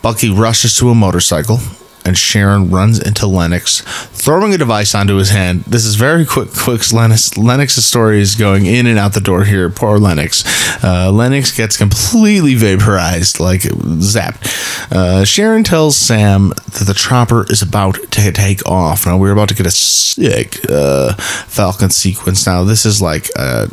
Bucky 0.03 0.31
rushes 0.31 0.77
to 0.77 0.91
a 0.91 0.95
motorcycle 0.95 1.59
and 2.05 2.17
Sharon 2.17 2.71
runs 2.71 2.99
into 2.99 3.27
Lennox, 3.27 3.81
throwing 4.13 4.55
a 4.55 4.59
device 4.59 4.95
onto 4.95 5.17
his 5.17 5.31
hand. 5.31 5.65
This 5.65 5.85
is 5.85 5.95
very 5.97 6.25
quick. 6.25 6.51
Quick. 6.53 6.81
Lennox, 6.93 7.37
Lennox's 7.37 7.85
story 7.85 8.21
is 8.21 8.35
going 8.35 8.67
in 8.67 8.87
and 8.87 8.99
out 8.99 9.13
the 9.13 9.21
door 9.21 9.45
here. 9.45 9.69
Poor 9.71 9.99
Lennox. 9.99 10.45
Uh, 10.83 11.11
Lennox 11.13 11.57
gets 11.57 11.77
completely 11.77 12.55
vaporized, 12.55 13.39
like 13.41 13.63
zapped. 13.63 14.93
Uh, 14.93 15.25
Sharon 15.25 15.65
tells 15.65 15.97
Sam 15.97 16.49
that 16.49 16.85
the 16.87 16.95
chopper 16.95 17.45
is 17.51 17.63
about 17.63 17.97
to 18.13 18.33
take 18.33 18.67
off. 18.67 19.07
Now 19.07 19.19
we're 19.19 19.33
about 19.33 19.51
to 19.51 19.55
get 19.55 19.67
a 19.67 19.71
sick 19.71 20.59
uh, 20.69 21.15
Falcon 21.15 21.91
sequence. 21.91 22.47
Now 22.47 22.65
this 22.65 22.87
is 22.87 23.01
like. 23.03 23.29
Uh, 23.37 23.69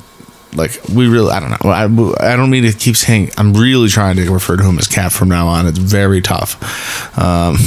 like 0.55 0.79
we 0.95 1.07
really 1.09 1.29
i 1.29 1.41
don't 1.41 1.49
know 1.51 1.69
I, 1.69 1.83
I 2.31 2.35
don't 2.37 2.49
mean 2.49 2.63
to 2.63 2.71
keep 2.71 2.95
saying 2.95 3.31
i'm 3.37 3.53
really 3.53 3.89
trying 3.89 4.15
to 4.15 4.31
refer 4.31 4.55
to 4.55 4.63
him 4.63 4.79
as 4.79 4.87
cap 4.87 5.11
from 5.11 5.27
now 5.27 5.45
on 5.47 5.67
it's 5.67 5.77
very 5.77 6.21
tough 6.21 7.19
um, 7.19 7.57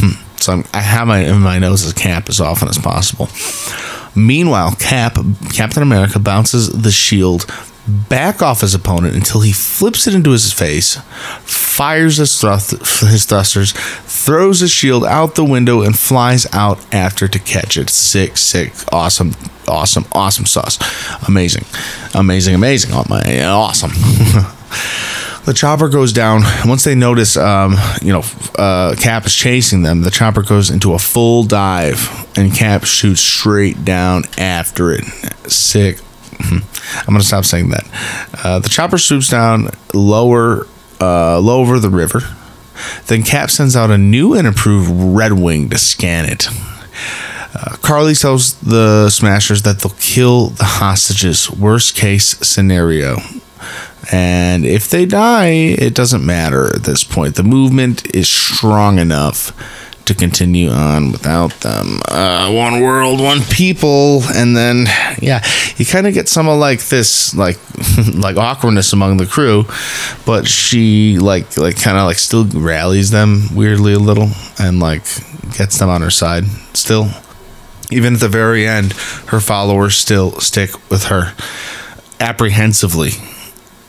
so 0.40 0.52
I'm, 0.52 0.64
i 0.73 0.80
have 0.80 1.06
my 1.06 1.30
my 1.32 1.59
nose 1.59 1.85
as 1.85 1.92
cap 1.92 2.28
as 2.28 2.40
often 2.40 2.68
as 2.68 2.78
possible 2.78 3.28
meanwhile 4.14 4.75
cap 4.76 5.16
captain 5.52 5.82
america 5.82 6.18
bounces 6.18 6.68
the 6.68 6.90
shield 6.90 7.47
back 8.09 8.42
off 8.42 8.61
his 8.61 8.75
opponent 8.75 9.14
until 9.16 9.40
he 9.40 9.52
flips 9.52 10.06
it 10.06 10.14
into 10.14 10.30
his 10.30 10.52
face, 10.52 10.97
fires 11.42 12.18
his, 12.18 12.38
thrust, 12.40 12.70
his 13.00 13.25
thrusters, 13.25 13.73
throws 13.73 14.61
his 14.61 14.70
shield 14.70 15.04
out 15.04 15.35
the 15.35 15.44
window, 15.44 15.82
and 15.82 15.99
flies 15.99 16.47
out 16.52 16.78
after 16.94 17.28
to 17.28 17.38
catch 17.38 17.76
it. 17.76 17.90
Sick, 17.90 18.37
sick, 18.37 18.73
awesome, 18.92 19.32
awesome, 19.66 20.04
awesome 20.12 20.47
sauce. 20.47 20.78
Amazing, 21.26 21.64
amazing, 22.14 22.54
amazing. 22.54 22.92
Oh 22.94 23.04
my, 23.09 23.44
awesome. 23.44 23.90
the 25.44 25.54
chopper 25.54 25.88
goes 25.88 26.12
down. 26.12 26.42
Once 26.66 26.85
they 26.85 26.94
notice, 26.94 27.37
um, 27.37 27.76
you 28.02 28.12
know, 28.12 28.23
uh, 28.59 28.94
Cap 28.99 29.26
is 29.26 29.35
chasing 29.35 29.82
them, 29.82 30.02
the 30.02 30.11
chopper 30.11 30.42
goes 30.42 30.70
into 30.70 30.92
a 30.92 30.99
full 30.99 31.44
dive, 31.44 32.28
and 32.37 32.54
Cap 32.54 32.85
shoots 32.85 33.20
straight 33.20 33.85
down 33.85 34.25
after 34.38 34.92
it. 34.92 35.04
Sick, 35.50 35.99
I'm 36.40 36.62
gonna 37.06 37.23
stop 37.23 37.44
saying 37.44 37.70
that. 37.70 37.87
Uh, 38.44 38.59
the 38.59 38.68
chopper 38.68 38.99
swoops 38.99 39.28
down 39.28 39.70
lower, 39.94 40.66
uh, 41.00 41.40
low 41.40 41.61
over 41.61 41.78
the 41.78 41.90
river. 41.90 42.20
Then 43.06 43.23
Cap 43.23 43.50
sends 43.50 43.76
out 43.76 43.90
a 43.90 43.99
new 43.99 44.35
and 44.35 44.47
improved 44.47 44.90
Red 44.90 45.35
Wing 45.35 45.68
to 45.70 45.78
scan 45.78 46.25
it. 46.25 46.49
Uh, 47.52 47.76
Karli 47.82 48.14
tells 48.14 48.54
the 48.61 49.11
Smashers 49.11 49.62
that 49.62 49.80
they'll 49.80 49.97
kill 49.99 50.49
the 50.49 50.64
hostages. 50.64 51.50
Worst 51.50 51.97
case 51.97 52.38
scenario. 52.38 53.16
And 54.12 54.64
if 54.64 54.90
they 54.90 55.07
die, 55.07 55.49
it 55.79 55.95
doesn't 55.95 56.25
matter 56.25 56.75
at 56.75 56.83
this 56.83 57.05
point. 57.05 57.37
The 57.37 57.43
movement 57.43 58.14
is 58.14 58.29
strong 58.29 58.99
enough 58.99 59.52
to 60.11 60.14
continue 60.14 60.71
on 60.71 61.12
without 61.12 61.52
them. 61.61 62.00
Uh, 62.09 62.50
one 62.50 62.81
world, 62.81 63.21
one 63.21 63.40
people, 63.43 64.23
and 64.35 64.57
then 64.57 64.87
yeah, 65.23 65.45
you 65.76 65.87
kind 65.87 66.09
of 66.09 66.14
get 66.14 66.29
some 66.29 66.49
of 66.49 66.59
like 66.59 66.81
this, 66.88 67.33
like 67.37 67.59
like 68.14 68.37
awkwardness 68.37 68.93
among 68.93 69.19
the 69.19 69.26
crew, 69.26 69.67
but 70.26 70.49
she 70.49 71.19
like 71.19 71.57
like 71.57 71.81
kind 71.81 71.97
of 71.97 72.07
like 72.07 72.17
still 72.17 72.45
rallies 72.45 73.11
them 73.11 73.55
weirdly 73.55 73.93
a 73.93 74.00
little 74.00 74.31
and 74.59 74.81
like 74.81 75.05
gets 75.57 75.79
them 75.79 75.88
on 75.88 76.02
her 76.02 76.11
side 76.11 76.45
still. 76.75 77.09
Even 77.93 78.14
at 78.14 78.21
the 78.21 78.29
very 78.29 78.67
end, 78.67 78.93
her 79.29 79.40
followers 79.40 79.97
still 79.97 80.38
stick 80.40 80.71
with 80.90 81.05
her 81.05 81.35
apprehensively, 82.21 83.11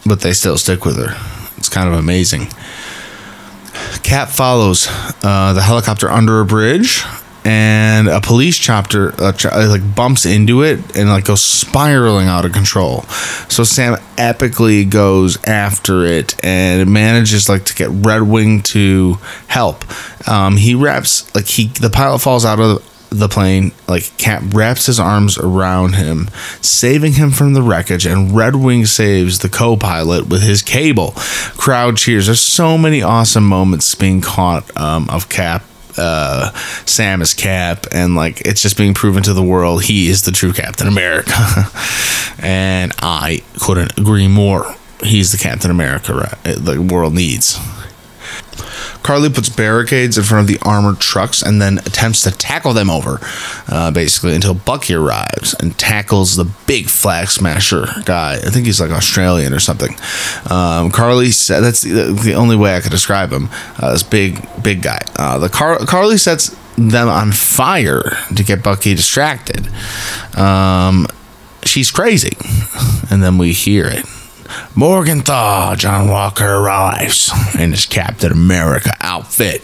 but 0.05 0.22
they 0.22 0.34
still 0.34 0.58
stick 0.58 0.86
with 0.86 0.98
her. 0.98 1.15
It's 1.58 1.70
kind 1.70 1.88
of 1.88 1.93
amazing. 1.93 2.48
Cap 4.03 4.29
follows 4.29 4.88
uh, 5.24 5.53
the 5.53 5.62
helicopter 5.62 6.10
under 6.10 6.39
a 6.41 6.46
bridge, 6.46 7.03
and 7.43 8.08
a 8.08 8.22
police 8.22 8.58
chopper 8.58 9.13
uh, 9.17 9.31
ch- 9.31 9.46
uh, 9.48 9.67
like 9.67 9.96
bumps 9.96 10.25
into 10.25 10.62
it 10.62 10.96
and 10.96 11.10
like 11.10 11.25
goes 11.25 11.41
spiraling 11.41 12.27
out 12.27 12.46
of 12.46 12.51
control. 12.51 13.01
So 13.50 13.63
Sam 13.63 13.96
epically 14.15 14.88
goes 14.88 15.43
after 15.46 16.05
it 16.05 16.36
and 16.43 16.91
manages 16.91 17.50
like 17.50 17.65
to 17.65 17.74
get 17.74 17.89
Red 17.89 18.24
Wing 18.24 18.62
to 18.63 19.17
help. 19.48 19.86
Um, 20.27 20.58
he 20.58 20.75
wraps 20.75 21.34
like 21.34 21.48
he 21.48 21.67
the 21.67 21.89
pilot 21.89 22.20
falls 22.20 22.46
out 22.46 22.60
of 22.60 22.88
the 23.12 23.27
plane, 23.27 23.74
like 23.89 24.18
Cap 24.18 24.41
wraps 24.53 24.86
his 24.86 25.00
arms 25.00 25.38
around 25.38 25.96
him, 25.96 26.30
saving 26.62 27.13
him 27.13 27.32
from 27.32 27.53
the 27.53 27.62
wreckage, 27.62 28.06
and 28.06 28.34
Red 28.34 28.56
Wing 28.56 28.86
saves 28.86 29.39
the 29.39 29.50
co 29.50 29.75
pilot 29.75 30.30
with 30.30 30.41
his 30.41 30.62
cable. 30.62 31.12
Crowd 31.58 31.98
cheers. 31.98 32.25
There's 32.25 32.41
so 32.41 32.77
many 32.77 33.01
awesome 33.01 33.46
moments 33.46 33.94
being 33.96 34.22
caught 34.22 34.75
um, 34.77 35.10
of 35.10 35.30
Cap. 35.30 35.63
Uh, 35.98 36.51
Sam 36.86 37.22
is 37.22 37.34
Cap, 37.34 37.86
and 37.91 38.15
like 38.15 38.41
it's 38.41 38.62
just 38.62 38.77
being 38.77 38.94
proven 38.94 39.24
to 39.24 39.34
the 39.34 39.44
world 39.44 39.84
he 39.84 40.10
is 40.10 40.24
the 40.24 40.32
true 40.32 40.53
Captain 40.53 40.88
America. 40.88 41.34
and 42.39 42.94
I 43.00 43.44
couldn't 43.60 44.00
agree 44.00 44.30
more. 44.30 44.74
He's 45.03 45.34
the 45.34 45.38
Captain 45.38 45.70
America 45.70 46.13
right? 46.13 46.38
the 46.44 46.82
world 46.82 47.13
needs. 47.13 47.60
Karli 49.03 49.29
puts 49.29 49.50
barricades 49.50 50.17
in 50.17 50.24
front 50.24 50.41
of 50.41 50.48
the 50.48 50.63
armored 50.67 51.00
trucks 51.00 51.41
and 51.41 51.62
then 51.62 51.79
attempts 51.79 52.22
to 52.24 52.31
tackle 52.31 52.74
them 52.74 52.89
over, 52.89 53.20
uh, 53.67 53.91
basically, 53.91 54.36
until 54.36 54.53
Bucky 54.53 54.93
arrives 54.93 55.55
and 55.60 55.77
tackles 55.77 56.36
the 56.36 56.46
big 56.67 56.88
flag 56.88 57.27
smasher 57.27 57.88
guy. 58.05 58.36
I 58.36 58.50
think 58.50 58.65
he's 58.65 58.79
like 58.79 58.91
Australian 58.91 59.53
or 59.53 59.60
something. 59.60 59.96
Um, 60.50 60.91
Karli 60.91 61.31
said 61.31 61.62
that's 61.62 61.81
the, 61.81 62.17
the, 62.24 62.34
only 62.36 62.55
way 62.55 62.75
I 62.75 62.81
could 62.81 62.91
describe 62.91 63.31
him. 63.31 63.50
Uh, 63.77 63.91
this 63.91 64.03
big, 64.03 64.48
big 64.62 64.81
guy. 64.81 65.00
Uh, 65.15 65.39
the 65.39 65.50
Car- 65.50 65.79
Karli 65.79 66.17
sets 66.17 66.55
them 66.77 67.10
on 67.10 67.31
fire 67.31 68.17
to 68.36 68.43
get 68.43 68.63
Bucky 68.63 68.93
distracted. 68.96 69.67
Um, 70.38 71.08
she's 71.63 71.91
crazy, 71.91 72.38
and 73.12 73.24
then 73.24 73.38
we 73.38 73.51
hear 73.51 73.88
it. 73.88 74.05
Morgenthau, 74.75 75.75
John 75.75 76.08
Walker 76.08 76.46
arrives 76.46 77.31
in 77.55 77.72
his 77.72 77.86
Captain 77.86 78.31
America 78.31 78.96
outfit. 79.00 79.63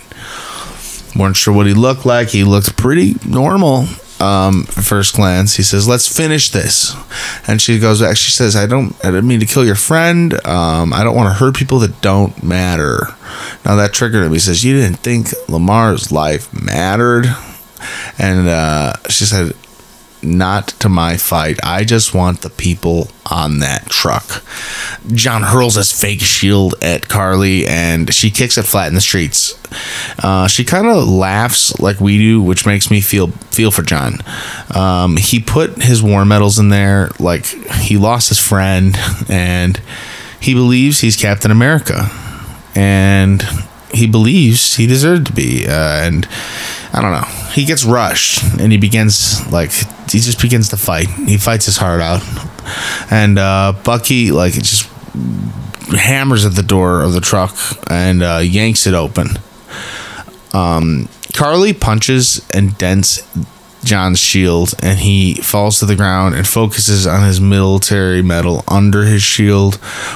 Weren't 1.16 1.38
sure 1.38 1.54
what 1.54 1.66
he 1.66 1.74
looked 1.74 2.06
like. 2.06 2.30
He 2.30 2.44
looked 2.44 2.78
pretty 2.78 3.16
normal 3.26 3.88
um, 4.20 4.64
first 4.64 5.16
glance. 5.16 5.56
He 5.56 5.64
says, 5.64 5.88
"Let's 5.88 6.08
finish 6.08 6.50
this," 6.52 6.96
and 7.48 7.62
she 7.62 7.80
goes 7.80 8.02
back. 8.02 8.18
She 8.18 8.32
says, 8.32 8.56
"I 8.56 8.66
don't, 8.66 8.96
I 9.04 9.12
didn't 9.12 9.28
mean 9.28 9.40
to 9.40 9.46
kill 9.46 9.66
your 9.66 9.76
friend. 9.76 10.34
Um, 10.46 10.94
I 10.94 11.04
don't 11.04 11.16
want 11.16 11.30
to 11.30 11.34
hurt 11.34 11.56
people 11.56 11.80
that 11.80 12.02
don't 12.02 12.44
matter." 12.44 13.08
Now 13.66 13.76
that 13.76 13.94
triggered 13.94 14.26
him. 14.26 14.34
He 14.34 14.40
says, 14.40 14.64
"You 14.64 14.78
didn't 14.78 15.00
think 15.00 15.30
Lemar's 15.48 16.12
life 16.12 16.52
mattered," 16.54 17.28
and 18.18 18.48
uh, 18.48 18.94
she 19.10 19.26
said, 19.26 19.54
not 20.22 20.70
to 20.80 20.90
my 20.90 21.18
fight. 21.18 21.60
I 21.64 21.84
just 21.84 22.14
want 22.14 22.42
the 22.42 22.50
people 22.50 23.10
on 23.30 23.60
that 23.60 23.90
truck. 23.90 24.44
John 25.14 25.44
hurls 25.44 25.76
his 25.76 25.92
fake 25.92 26.22
shield 26.22 26.76
at 26.82 27.08
Carly 27.08 27.68
and 27.68 28.14
she 28.14 28.30
kicks 28.30 28.58
it 28.58 28.64
flat 28.64 28.88
in 28.88 28.94
the 28.94 29.02
streets. 29.02 29.58
Uh, 30.24 30.48
she 30.48 30.64
kind 30.64 30.88
of 30.88 31.08
laughs 31.08 31.80
like 31.80 32.00
we 32.00 32.18
do, 32.18 32.42
which 32.42 32.66
makes 32.66 32.90
me 32.90 33.02
feel 33.02 33.28
feel 33.52 33.72
for 33.72 33.82
John. 33.82 34.20
Um, 34.74 35.18
he 35.18 35.40
put 35.40 35.82
his 35.82 36.02
war 36.02 36.26
medals 36.26 36.60
in 36.60 36.70
there, 36.70 37.10
like 37.20 37.46
he 37.46 37.98
lost 37.98 38.30
his 38.30 38.40
friend, 38.40 38.98
and 39.30 39.82
he 40.40 40.54
believes 40.54 41.00
he's 41.00 41.16
Captain 41.16 41.52
America, 41.52 42.10
and 42.76 43.44
he 43.94 44.08
believes 44.08 44.76
he 44.76 44.88
deserved 44.88 45.28
to 45.28 45.34
be. 45.34 45.66
Uh, 45.68 45.72
and 45.72 46.28
I 46.94 47.02
don't 47.02 47.12
know. 47.12 47.28
He 47.52 47.66
gets 47.66 47.84
rushed 47.84 48.44
and 48.60 48.72
he 48.72 48.78
begins 48.78 49.46
like 49.52 49.72
he 49.72 50.20
just 50.20 50.42
begins 50.42 50.70
to 50.70 50.78
fight. 50.78 51.10
He 51.10 51.38
fights 51.38 51.66
his 51.66 51.78
heart 51.78 52.02
out, 52.02 52.24
and 53.12 53.38
uh, 53.38 53.74
Bucky 53.84 54.32
like 54.32 54.54
just 54.54 54.90
hammers 55.90 56.46
at 56.46 56.56
the 56.56 56.64
door 56.64 57.02
of 57.02 57.14
the 57.14 57.22
truck 57.22 57.56
and 57.90 58.22
uh, 58.22 58.42
yanks 58.44 58.88
it 58.88 58.94
open. 58.94 59.28
Um, 60.54 61.10
Karli 61.34 61.74
punches 61.74 62.46
and 62.54 62.78
dents 62.78 63.22
John's 63.88 64.20
shield, 64.20 64.74
and 64.84 65.00
he 65.00 65.36
falls 65.36 65.80
to 65.80 65.86
the 65.86 65.96
ground 65.96 66.36
and 66.36 66.48
focuses 66.48 67.08
on 67.08 67.24
his 67.24 67.42
military 67.42 68.22
medal 68.22 68.64
under 68.68 69.04
his 69.04 69.24
shield 69.24 69.76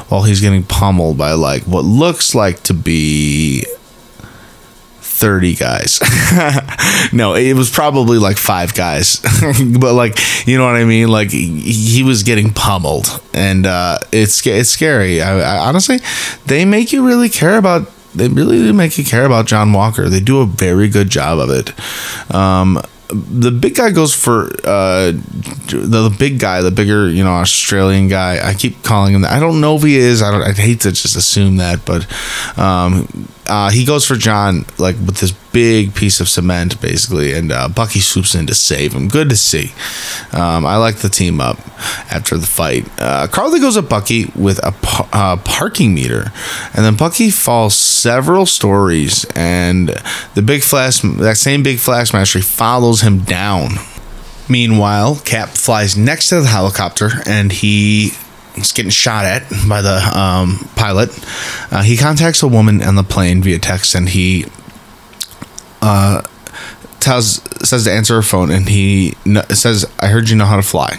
while 0.09 0.23
he's 0.23 0.41
getting 0.41 0.63
pummeled 0.63 1.17
by 1.17 1.33
like 1.33 1.63
what 1.63 1.85
looks 1.85 2.35
like 2.35 2.61
to 2.63 2.73
be 2.73 3.65
30 5.21 5.55
guys. 5.55 5.99
no, 7.13 7.35
it 7.35 7.53
was 7.53 7.69
probably 7.69 8.17
like 8.17 8.37
five 8.37 8.73
guys. 8.73 9.19
but 9.79 9.93
like, 9.93 10.17
you 10.47 10.57
know 10.57 10.65
what 10.65 10.75
I 10.75 10.83
mean? 10.83 11.09
Like 11.09 11.29
he 11.29 12.01
was 12.03 12.23
getting 12.23 12.51
pummeled 12.51 13.21
and 13.33 13.67
uh, 13.67 13.99
it's 14.11 14.45
it's 14.47 14.69
scary. 14.69 15.21
I, 15.21 15.39
I, 15.39 15.67
honestly, 15.67 15.99
they 16.47 16.65
make 16.65 16.91
you 16.91 17.05
really 17.05 17.29
care 17.29 17.57
about 17.57 17.87
they 18.15 18.27
really 18.27 18.57
do 18.57 18.73
make 18.73 18.97
you 18.97 19.03
care 19.03 19.25
about 19.25 19.45
John 19.45 19.71
Walker. 19.73 20.09
They 20.09 20.19
do 20.19 20.41
a 20.41 20.45
very 20.45 20.89
good 20.89 21.09
job 21.09 21.37
of 21.37 21.49
it. 21.49 22.33
Um, 22.33 22.81
the 23.13 23.51
big 23.51 23.75
guy 23.75 23.91
goes 23.91 24.13
for 24.13 24.45
uh, 24.63 25.11
the, 25.11 26.15
big 26.17 26.39
guy, 26.39 26.61
the 26.61 26.71
bigger 26.71 27.09
you 27.09 27.23
know 27.23 27.31
Australian 27.31 28.07
guy. 28.07 28.47
I 28.47 28.53
keep 28.53 28.83
calling 28.83 29.13
him 29.13 29.21
that. 29.21 29.31
I 29.31 29.39
don't 29.39 29.61
know 29.61 29.75
if 29.75 29.83
he 29.83 29.97
is. 29.97 30.21
I 30.21 30.31
don't. 30.31 30.41
I 30.41 30.51
hate 30.53 30.81
to 30.81 30.91
just 30.91 31.15
assume 31.15 31.57
that, 31.57 31.85
but 31.85 32.07
um, 32.57 33.27
uh, 33.47 33.69
he 33.69 33.85
goes 33.85 34.05
for 34.05 34.15
John 34.15 34.65
like 34.77 34.95
with 34.95 35.17
this 35.17 35.31
big 35.31 35.93
piece 35.93 36.19
of 36.19 36.29
cement, 36.29 36.79
basically, 36.81 37.33
and 37.33 37.51
uh, 37.51 37.67
Bucky 37.67 37.99
swoops 37.99 38.35
in 38.35 38.47
to 38.47 38.55
save 38.55 38.93
him. 38.93 39.07
Good 39.07 39.29
to 39.29 39.35
see. 39.35 39.73
Um, 40.31 40.65
I 40.65 40.77
like 40.77 40.97
the 40.97 41.09
team 41.09 41.41
up 41.41 41.57
after 42.11 42.37
the 42.37 42.47
fight. 42.47 42.87
Uh, 42.99 43.27
Carly 43.27 43.59
goes 43.59 43.77
at 43.77 43.89
Bucky 43.89 44.25
with 44.35 44.59
a 44.65 44.71
pa- 44.71 45.09
uh, 45.11 45.37
parking 45.37 45.93
meter, 45.93 46.31
and 46.73 46.85
then 46.85 46.95
Bucky 46.95 47.29
falls 47.29 47.75
several 47.75 48.45
stories, 48.45 49.25
and 49.35 49.89
the 50.35 50.41
big 50.41 50.63
flash, 50.63 51.01
that 51.01 51.37
same 51.37 51.63
big 51.63 51.79
flag 51.79 52.07
smasher, 52.07 52.41
follows 52.41 53.01
him 53.01 53.19
down. 53.19 53.71
Meanwhile, 54.49 55.21
Cap 55.23 55.49
flies 55.49 55.97
next 55.97 56.29
to 56.29 56.41
the 56.41 56.47
helicopter, 56.47 57.09
and 57.25 57.51
he 57.51 58.11
is 58.61 58.71
getting 58.71 58.91
shot 58.91 59.25
at 59.25 59.43
by 59.67 59.81
the 59.81 59.97
um, 60.17 60.69
pilot. 60.75 61.09
Uh, 61.71 61.81
he 61.83 61.97
contacts 61.97 62.43
a 62.43 62.47
woman 62.47 62.81
on 62.81 62.95
the 62.95 63.03
plane 63.03 63.41
via 63.41 63.59
text, 63.59 63.95
and 63.95 64.09
he 64.09 64.45
uh, 65.81 66.21
tells 66.99 67.41
says 67.67 67.83
to 67.85 67.91
answer 67.91 68.15
her 68.15 68.21
phone, 68.21 68.51
and 68.51 68.69
he 68.69 69.15
kn- 69.23 69.47
says, 69.49 69.85
"I 69.99 70.07
heard 70.07 70.29
you 70.29 70.35
know 70.35 70.45
how 70.45 70.55
to 70.55 70.63
fly 70.63 70.97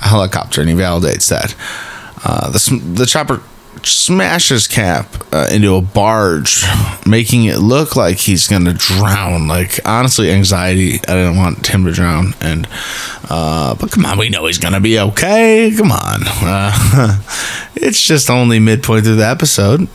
a 0.00 0.08
helicopter," 0.08 0.60
and 0.60 0.70
he 0.70 0.76
validates 0.76 1.28
that. 1.28 1.54
Uh, 2.24 2.50
the 2.50 2.82
the 2.94 3.06
chopper 3.06 3.42
smashes 3.82 4.66
Cap 4.66 5.06
uh, 5.32 5.48
into 5.52 5.74
a 5.74 5.80
barge, 5.80 6.64
making 7.06 7.44
it 7.44 7.58
look 7.58 7.96
like 7.96 8.18
he's 8.18 8.48
gonna 8.48 8.74
drown. 8.74 9.48
Like 9.48 9.80
honestly, 9.84 10.30
anxiety. 10.30 10.94
I 11.08 11.14
didn't 11.14 11.36
want 11.36 11.66
him 11.66 11.84
to 11.84 11.92
drown, 11.92 12.34
and 12.40 12.68
uh, 13.28 13.74
but 13.74 13.90
come 13.90 14.06
on, 14.06 14.18
we 14.18 14.28
know 14.28 14.46
he's 14.46 14.58
gonna 14.58 14.80
be 14.80 14.98
okay. 14.98 15.72
Come 15.76 15.92
on, 15.92 16.22
uh, 16.26 17.20
it's 17.74 18.00
just 18.00 18.30
only 18.30 18.58
midpoint 18.58 19.04
through 19.04 19.16
the 19.16 19.26
episode. 19.26 19.88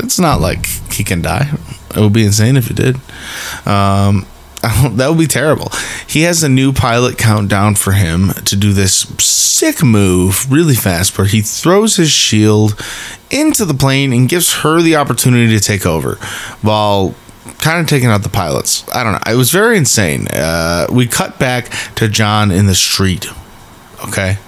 It's 0.00 0.18
not 0.18 0.40
like 0.40 0.66
he 0.92 1.04
can 1.04 1.22
die. 1.22 1.50
It 1.94 2.00
would 2.00 2.12
be 2.12 2.24
insane 2.24 2.56
if 2.56 2.68
he 2.68 2.74
did. 2.74 2.96
Um, 3.66 4.26
that 4.96 5.08
would 5.08 5.18
be 5.18 5.26
terrible. 5.26 5.70
He 6.06 6.22
has 6.22 6.42
a 6.42 6.48
new 6.48 6.72
pilot 6.72 7.18
countdown 7.18 7.74
for 7.74 7.92
him 7.92 8.30
to 8.44 8.56
do 8.56 8.72
this 8.72 9.06
sick 9.18 9.82
move 9.82 10.50
really 10.50 10.74
fast 10.74 11.16
where 11.16 11.26
he 11.26 11.40
throws 11.40 11.96
his 11.96 12.10
shield 12.10 12.78
into 13.30 13.64
the 13.64 13.74
plane 13.74 14.12
and 14.12 14.28
gives 14.28 14.54
her 14.54 14.80
the 14.80 14.96
opportunity 14.96 15.56
to 15.58 15.60
take 15.60 15.86
over 15.86 16.14
while 16.62 17.14
kind 17.58 17.80
of 17.80 17.88
taking 17.88 18.08
out 18.08 18.22
the 18.22 18.28
pilots. 18.28 18.88
I 18.90 19.02
don't 19.02 19.12
know. 19.12 19.32
It 19.32 19.36
was 19.36 19.50
very 19.50 19.76
insane. 19.76 20.28
Uh, 20.28 20.86
we 20.90 21.06
cut 21.06 21.38
back 21.38 21.70
to 21.96 22.08
John 22.08 22.50
in 22.50 22.66
the 22.66 22.74
street. 22.74 23.26
Okay. 24.06 24.38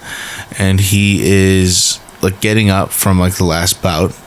And 0.57 0.79
he 0.79 1.19
is 1.21 1.99
like 2.21 2.41
getting 2.41 2.69
up 2.69 2.91
from 2.91 3.19
like 3.19 3.35
the 3.35 3.45
last 3.45 3.81
bout 3.81 4.17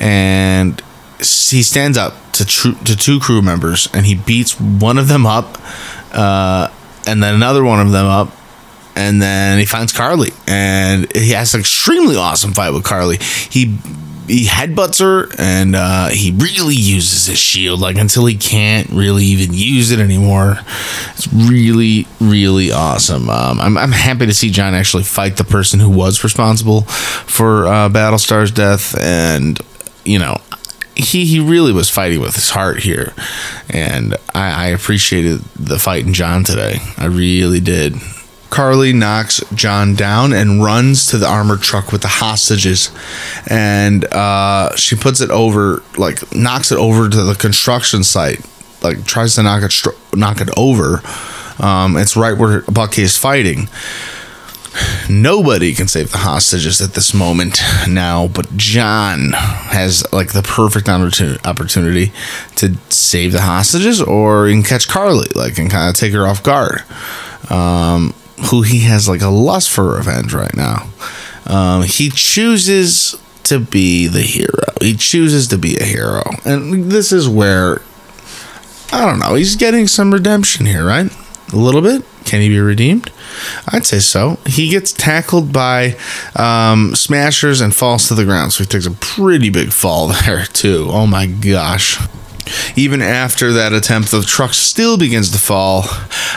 and 0.00 0.80
he 1.18 1.62
stands 1.62 1.96
up 1.96 2.14
to 2.32 2.44
tr- 2.44 2.84
to 2.84 2.96
two 2.96 3.18
crew 3.18 3.42
members 3.42 3.88
and 3.94 4.06
he 4.06 4.14
beats 4.14 4.60
one 4.60 4.98
of 4.98 5.08
them 5.08 5.26
up 5.26 5.58
uh, 6.12 6.68
and 7.06 7.22
then 7.22 7.34
another 7.34 7.64
one 7.64 7.80
of 7.80 7.92
them 7.92 8.06
up 8.06 8.30
and 8.96 9.20
then 9.20 9.58
he 9.58 9.66
finds 9.66 9.92
Carly 9.92 10.30
and 10.46 11.10
he 11.14 11.30
has 11.30 11.54
an 11.54 11.60
extremely 11.60 12.16
awesome 12.16 12.52
fight 12.52 12.70
with 12.70 12.84
Carly. 12.84 13.18
He 13.18 13.78
he 14.26 14.46
headbutts 14.46 15.00
her 15.00 15.28
and 15.38 15.76
uh, 15.76 16.08
he 16.08 16.30
really 16.32 16.74
uses 16.74 17.26
his 17.26 17.38
shield 17.38 17.80
like 17.80 17.96
until 17.96 18.24
he 18.24 18.36
can't 18.36 18.88
really 18.90 19.24
even 19.24 19.52
use 19.52 19.90
it 19.90 19.98
anymore. 19.98 20.58
It's 21.10 21.30
really 21.32 22.06
really 22.20 22.72
awesome. 22.72 23.28
Um, 23.28 23.60
I'm 23.60 23.76
I'm 23.76 23.92
happy 23.92 24.26
to 24.26 24.34
see 24.34 24.50
John 24.50 24.74
actually 24.74 25.02
fight 25.04 25.36
the 25.36 25.44
person 25.44 25.80
who 25.80 25.90
was 25.90 26.24
responsible 26.24 26.82
for 26.82 27.66
uh, 27.66 27.88
Battlestar's 27.88 28.50
death 28.50 28.98
and 28.98 29.58
you 30.04 30.18
know 30.18 30.38
he 30.96 31.24
he 31.24 31.40
really 31.40 31.72
was 31.72 31.90
fighting 31.90 32.20
with 32.20 32.34
his 32.34 32.50
heart 32.50 32.80
here, 32.80 33.12
and 33.68 34.14
I, 34.34 34.66
I 34.66 34.66
appreciated 34.68 35.40
the 35.56 35.78
fight 35.78 36.06
in 36.06 36.14
John 36.14 36.44
today. 36.44 36.76
I 36.96 37.06
really 37.06 37.60
did. 37.60 37.94
Carly 38.54 38.92
knocks 38.92 39.42
John 39.52 39.96
down 39.96 40.32
and 40.32 40.62
runs 40.62 41.08
to 41.08 41.18
the 41.18 41.26
armored 41.26 41.60
truck 41.60 41.90
with 41.90 42.02
the 42.02 42.08
hostages, 42.08 42.88
and 43.50 44.04
uh, 44.04 44.76
she 44.76 44.94
puts 44.94 45.20
it 45.20 45.28
over, 45.30 45.82
like 45.98 46.32
knocks 46.32 46.70
it 46.70 46.78
over 46.78 47.08
to 47.08 47.22
the 47.24 47.34
construction 47.34 48.04
site, 48.04 48.46
like 48.80 49.04
tries 49.06 49.34
to 49.34 49.42
knock 49.42 49.64
it 49.64 49.74
knock 50.16 50.40
it 50.40 50.50
over. 50.56 51.02
Um, 51.58 51.96
it's 51.96 52.16
right 52.16 52.38
where 52.38 52.60
Bucky 52.62 53.02
is 53.02 53.18
fighting. 53.18 53.68
Nobody 55.10 55.74
can 55.74 55.88
save 55.88 56.12
the 56.12 56.18
hostages 56.18 56.80
at 56.80 56.94
this 56.94 57.12
moment 57.12 57.60
now, 57.88 58.28
but 58.28 58.56
John 58.56 59.32
has 59.32 60.06
like 60.12 60.32
the 60.32 60.42
perfect 60.42 60.88
opportunity 60.88 62.12
to 62.54 62.76
save 62.88 63.32
the 63.32 63.40
hostages, 63.40 64.00
or 64.00 64.46
he 64.46 64.54
can 64.54 64.62
catch 64.62 64.86
Carly, 64.86 65.28
like 65.34 65.58
and 65.58 65.68
kind 65.68 65.90
of 65.90 65.96
take 65.96 66.12
her 66.12 66.28
off 66.28 66.40
guard. 66.44 66.84
Um, 67.50 68.14
who 68.50 68.62
he 68.62 68.80
has 68.80 69.08
like 69.08 69.22
a 69.22 69.28
lust 69.28 69.70
for 69.70 69.96
revenge 69.96 70.32
right 70.34 70.54
now. 70.54 70.88
Um, 71.46 71.82
he 71.82 72.10
chooses 72.10 73.14
to 73.44 73.58
be 73.60 74.06
the 74.06 74.22
hero. 74.22 74.64
He 74.80 74.94
chooses 74.96 75.48
to 75.48 75.58
be 75.58 75.76
a 75.76 75.84
hero, 75.84 76.22
and 76.44 76.90
this 76.90 77.12
is 77.12 77.28
where 77.28 77.82
I 78.92 79.04
don't 79.04 79.18
know. 79.18 79.34
He's 79.34 79.56
getting 79.56 79.86
some 79.88 80.12
redemption 80.12 80.66
here, 80.66 80.84
right? 80.86 81.10
A 81.52 81.56
little 81.56 81.82
bit. 81.82 82.04
Can 82.24 82.40
he 82.40 82.48
be 82.48 82.58
redeemed? 82.60 83.10
I'd 83.68 83.84
say 83.84 83.98
so. 83.98 84.38
He 84.46 84.68
gets 84.70 84.92
tackled 84.92 85.52
by 85.52 85.96
um, 86.36 86.94
smashers 86.94 87.60
and 87.60 87.74
falls 87.74 88.08
to 88.08 88.14
the 88.14 88.24
ground. 88.24 88.52
So 88.52 88.64
he 88.64 88.68
takes 88.68 88.86
a 88.86 88.92
pretty 88.92 89.50
big 89.50 89.72
fall 89.72 90.08
there, 90.24 90.46
too. 90.46 90.86
Oh 90.90 91.06
my 91.06 91.26
gosh. 91.26 91.98
Even 92.76 93.00
after 93.00 93.52
that 93.52 93.72
attempt, 93.72 94.10
the 94.10 94.22
truck 94.22 94.54
still 94.54 94.96
begins 94.96 95.30
to 95.30 95.38
fall. 95.38 95.84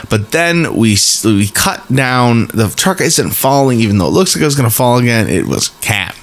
But 0.10 0.32
then 0.32 0.76
we 0.76 0.98
we 1.24 1.48
cut 1.48 1.88
down. 1.94 2.48
The 2.48 2.74
truck 2.76 3.02
isn't 3.02 3.32
falling, 3.32 3.80
even 3.80 3.98
though 3.98 4.08
it 4.08 4.14
looks 4.14 4.36
like 4.36 4.42
it 4.42 4.46
was 4.46 4.56
going 4.56 4.70
to 4.70 4.76
fall 4.76 4.98
again. 4.98 5.28
It 5.28 5.46
was 5.46 5.70
Cap. 5.82 6.16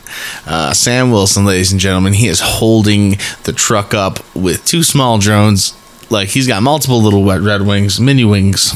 Uh, 0.46 0.72
Sam 0.72 1.10
Wilson, 1.10 1.44
ladies 1.44 1.72
and 1.72 1.80
gentlemen, 1.80 2.12
he 2.12 2.28
is 2.28 2.40
holding 2.40 3.16
the 3.42 3.52
truck 3.52 3.94
up 3.94 4.20
with 4.34 4.64
two 4.64 4.82
small 4.82 5.18
drones 5.18 5.74
like 6.10 6.28
he's 6.28 6.46
got 6.46 6.62
multiple 6.62 7.02
little 7.02 7.24
red 7.24 7.62
wings, 7.62 8.00
mini 8.00 8.24
wings. 8.24 8.72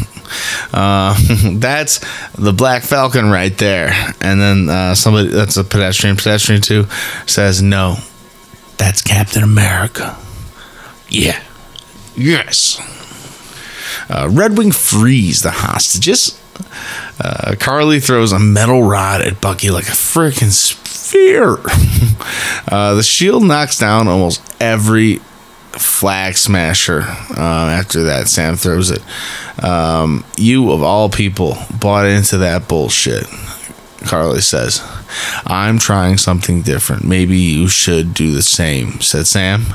Uh, 0.73 1.17
that's 1.59 2.01
the 2.35 2.53
Black 2.53 2.83
Falcon 2.83 3.31
right 3.31 3.57
there. 3.57 3.91
And 4.21 4.41
then 4.41 4.69
uh, 4.69 4.95
somebody 4.95 5.29
that's 5.29 5.57
a 5.57 5.65
pedestrian, 5.65 6.17
pedestrian 6.17 6.61
too, 6.61 6.87
says 7.27 7.63
no, 7.63 7.97
that's 8.77 9.03
Captain 9.03 9.43
America. 9.43 10.19
Yeah, 11.09 11.43
yes. 12.17 12.81
Uh, 14.11 14.29
Red 14.31 14.57
Wing 14.57 14.73
frees 14.73 15.43
the 15.43 15.51
hostages. 15.51 16.41
Uh, 17.21 17.55
Carly 17.59 18.01
throws 18.01 18.33
a 18.33 18.39
metal 18.39 18.83
rod 18.83 19.21
at 19.21 19.41
Bucky 19.41 19.71
like 19.71 19.87
a 19.87 19.93
freaking 19.93 20.51
spear. 20.51 21.59
uh, 22.69 22.95
the 22.95 23.03
shield 23.03 23.45
knocks 23.45 23.79
down 23.79 24.09
almost 24.09 24.43
every 24.61 25.17
flag 25.73 26.37
smasher. 26.37 27.03
Uh, 27.03 27.71
after 27.71 28.05
that, 28.05 28.29
Sam 28.29 28.57
throws 28.57 28.91
it. 28.91 29.03
Um, 29.63 30.25
you, 30.37 30.71
of 30.71 30.83
all 30.83 31.09
people, 31.09 31.57
bought 31.79 32.07
into 32.07 32.39
that 32.39 32.69
bullshit. 32.69 33.27
Carly 34.07 34.41
says, 34.41 34.83
I'm 35.45 35.79
trying 35.79 36.19
something 36.19 36.63
different. 36.63 37.05
Maybe 37.05 37.37
you 37.37 37.69
should 37.69 38.15
do 38.15 38.33
the 38.33 38.43
same, 38.43 39.01
said 39.01 39.27
Sam. 39.27 39.67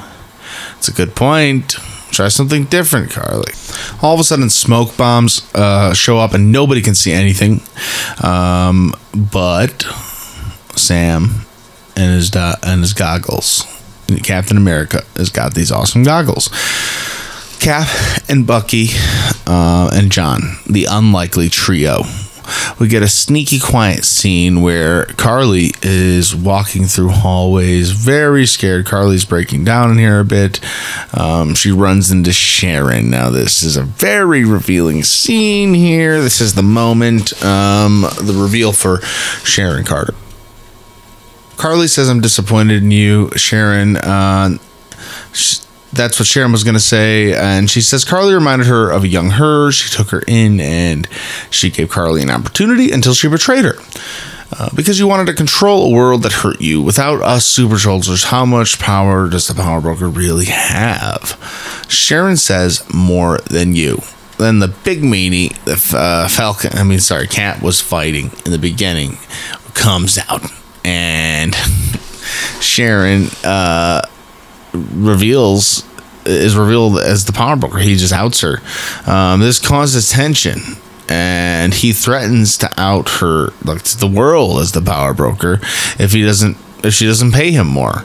It's 0.78 0.88
a 0.88 0.94
good 0.94 1.16
point. 1.16 1.78
Try 2.12 2.28
something 2.28 2.66
different, 2.66 3.12
Carly. 3.12 3.54
All 4.02 4.14
of 4.14 4.20
a 4.20 4.24
sudden, 4.24 4.50
smoke 4.50 4.96
bombs 4.96 5.50
uh, 5.56 5.94
show 5.94 6.20
up 6.20 6.34
and 6.34 6.52
nobody 6.52 6.82
can 6.82 6.94
see 6.94 7.12
anything. 7.12 7.62
Um, 8.24 8.94
but 9.32 9.82
Sam 10.76 11.46
and 11.96 12.16
his, 12.16 12.32
and 12.36 12.82
his 12.82 12.94
goggles 12.94 13.66
Captain 14.22 14.58
America 14.58 15.04
has 15.16 15.30
got 15.30 15.54
these 15.54 15.72
awesome 15.72 16.04
goggles. 16.04 16.50
Cap 17.60 17.88
and 18.30 18.46
Bucky 18.46 18.88
uh, 19.48 19.90
and 19.94 20.12
John, 20.12 20.42
the 20.70 20.86
unlikely 20.90 21.50
trio. 21.50 22.04
We 22.80 22.88
get 22.88 23.04
a 23.04 23.08
sneaky 23.08 23.60
quiet 23.60 24.04
scene 24.06 24.62
where 24.62 25.06
Carly 25.06 25.72
is 25.82 26.36
walking 26.36 26.86
through 26.86 27.10
hallways, 27.10 27.92
very 27.92 28.46
scared. 28.46 28.86
Carly's 28.86 29.26
breaking 29.26 29.64
down 29.64 29.92
in 29.92 29.98
here 29.98 30.20
a 30.20 30.26
bit. 30.26 30.60
Um, 31.14 31.56
she 31.56 31.72
runs 31.72 32.12
into 32.12 32.34
Sharon. 32.34 33.10
Now, 33.10 33.30
this 33.30 33.64
is 33.64 33.78
a 33.78 33.84
very 33.84 34.44
revealing 34.44 35.04
scene 35.04 35.74
here. 35.74 36.22
This 36.22 36.42
is 36.42 36.56
the 36.56 36.64
moment, 36.64 37.34
um, 37.44 38.02
the 38.02 38.34
reveal 38.36 38.74
for 38.74 39.02
Sharon 39.44 39.84
Carter. 39.84 40.16
Carly 41.58 41.88
says, 41.88 42.10
I'm 42.10 42.20
disappointed 42.20 42.84
in 42.84 42.92
you, 42.92 43.30
Sharon. 43.38 43.98
Uh, 43.98 44.58
that's 45.94 46.20
what 46.20 46.28
Sharon 46.28 46.52
was 46.52 46.64
going 46.64 46.74
to 46.74 46.80
say. 46.80 47.34
And 47.34 47.70
she 47.70 47.82
says 47.82 48.04
Carly 48.04 48.34
reminded 48.34 48.68
her 48.68 48.90
of 48.90 49.04
a 49.04 49.08
young 49.08 49.32
her. 49.32 49.72
She 49.72 49.90
took 49.90 50.10
her 50.10 50.24
in 50.28 50.60
and 50.60 51.08
she 51.50 51.70
gave 51.70 51.90
Carly 51.90 52.22
an 52.22 52.30
opportunity 52.30 52.92
until 52.92 53.14
she 53.14 53.28
betrayed 53.28 53.66
her. 53.66 53.76
Uh, 54.56 54.70
because 54.76 55.00
you 55.00 55.08
wanted 55.08 55.26
to 55.26 55.34
control 55.34 55.88
a 55.88 55.96
world 55.96 56.22
that 56.22 56.32
hurt 56.32 56.62
you. 56.62 56.82
Without 56.82 57.22
us 57.22 57.46
super 57.46 57.80
soldiers, 57.80 58.26
how 58.26 58.46
much 58.46 58.78
power 58.78 59.28
does 59.28 59.48
the 59.48 59.56
power 59.56 59.82
broker 59.82 60.08
really 60.08 60.46
have? 60.46 61.86
Sharon 61.88 62.38
says 62.38 62.84
more 62.94 63.40
than 63.50 63.74
you. 63.74 64.02
Then 64.38 64.60
the 64.60 64.68
big 64.68 65.02
meanie, 65.02 65.56
the 65.64 65.98
uh, 65.98 66.28
Falcon, 66.28 66.74
I 66.74 66.84
mean, 66.84 67.00
sorry, 67.00 67.28
Cap 67.28 67.64
was 67.64 67.82
fighting 67.82 68.32
in 68.46 68.52
the 68.52 68.60
beginning, 68.60 69.18
comes 69.74 70.20
out. 70.20 70.44
And 70.84 71.56
Sharon 72.60 73.28
uh, 73.44 74.02
reveals 74.74 75.88
is 76.26 76.56
revealed 76.56 77.00
as 77.00 77.26
the 77.26 77.34
power 77.34 77.56
broker. 77.56 77.80
He 77.80 77.96
just 77.96 78.14
outs 78.14 78.42
her. 78.42 78.62
Um, 79.06 79.42
this 79.42 79.60
causes 79.60 80.10
tension, 80.10 80.60
and 81.10 81.74
he 81.74 81.94
threatens 81.94 82.58
to 82.60 82.70
out 82.78 83.10
her 83.20 83.50
like 83.64 83.84
the 83.84 84.08
world 84.08 84.60
as 84.60 84.72
the 84.72 84.82
power 84.82 85.14
broker 85.14 85.60
if 86.00 86.12
he 86.12 86.24
doesn't 86.24 86.58
if 86.84 86.94
she 86.94 87.06
doesn't 87.06 87.32
pay 87.32 87.52
him 87.52 87.68
more. 87.68 88.04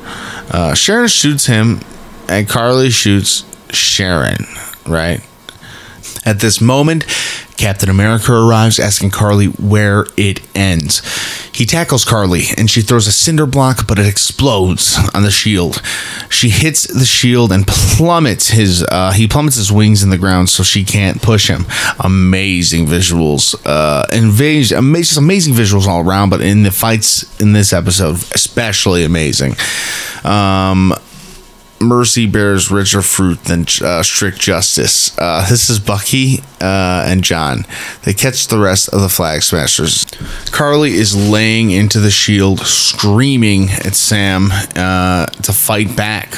Uh, 0.51 0.75
Sharon 0.75 1.09
shoots 1.09 1.47
him, 1.47 1.81
and 2.29 2.49
Carly 2.49 2.91
shoots 2.91 3.45
Sharon. 3.71 4.47
Right 4.87 5.23
at 6.29 6.41
this 6.41 6.61
moment, 6.61 7.07
Captain 7.57 7.89
America 7.89 8.33
arrives 8.33 8.79
asking 8.79 9.11
Carly 9.11 9.47
where 9.47 10.07
it 10.19 10.41
ends. 10.55 11.01
He 11.53 11.65
tackles 11.65 12.05
Carly 12.05 12.43
and 12.59 12.71
she 12.71 12.83
throws 12.83 13.07
a 13.07 13.13
cinder 13.13 13.47
block, 13.47 13.89
but 13.89 13.99
it 13.99 14.07
explodes 14.07 14.99
on 15.15 15.23
the 15.23 15.31
shield. 15.31 15.83
She 16.29 16.51
hits 16.51 16.87
the 16.87 17.07
shield 17.07 17.51
and 17.51 17.67
plummets 17.67 18.51
his 18.51 18.85
uh, 18.85 19.13
he 19.13 19.27
plummets 19.27 19.57
his 19.57 19.73
wings 19.73 20.03
in 20.03 20.11
the 20.11 20.19
ground 20.19 20.51
so 20.51 20.63
she 20.63 20.85
can't 20.85 21.23
push 21.23 21.49
him. 21.49 21.65
Amazing 21.99 22.87
visuals, 22.87 23.57
uh, 23.65 24.05
amazing, 24.13 24.77
amazing 24.77 25.55
visuals 25.55 25.87
all 25.87 26.07
around, 26.07 26.29
but 26.29 26.43
in 26.43 26.63
the 26.63 26.71
fights 26.71 27.41
in 27.41 27.55
this 27.55 27.73
episode, 27.73 28.17
especially 28.35 29.03
amazing. 29.03 29.57
Um, 30.25 30.95
mercy 31.81 32.27
bears 32.27 32.71
richer 32.71 33.03
fruit 33.03 33.43
than 33.45 33.67
uh, 33.83 34.03
strict 34.03 34.41
justice. 34.41 35.17
Uh, 35.19 35.47
this 35.49 35.71
is 35.71 35.79
Bucky 35.79 36.41
uh, 36.61 37.05
and 37.07 37.23
John. 37.23 37.65
They 38.05 38.15
catch 38.15 38.49
the 38.49 38.59
rest 38.59 38.89
of 38.89 39.01
the 39.01 39.09
flag 39.09 39.43
smashers. 39.43 40.05
Carly 40.51 40.95
is 40.95 41.15
laying 41.31 41.71
into 41.71 42.01
the 42.01 42.11
shield, 42.11 42.61
screaming 42.61 43.71
at 43.71 43.95
Sam 43.95 44.49
uh, 44.75 45.27
to 45.27 45.53
fight 45.53 45.97
back. 45.97 46.35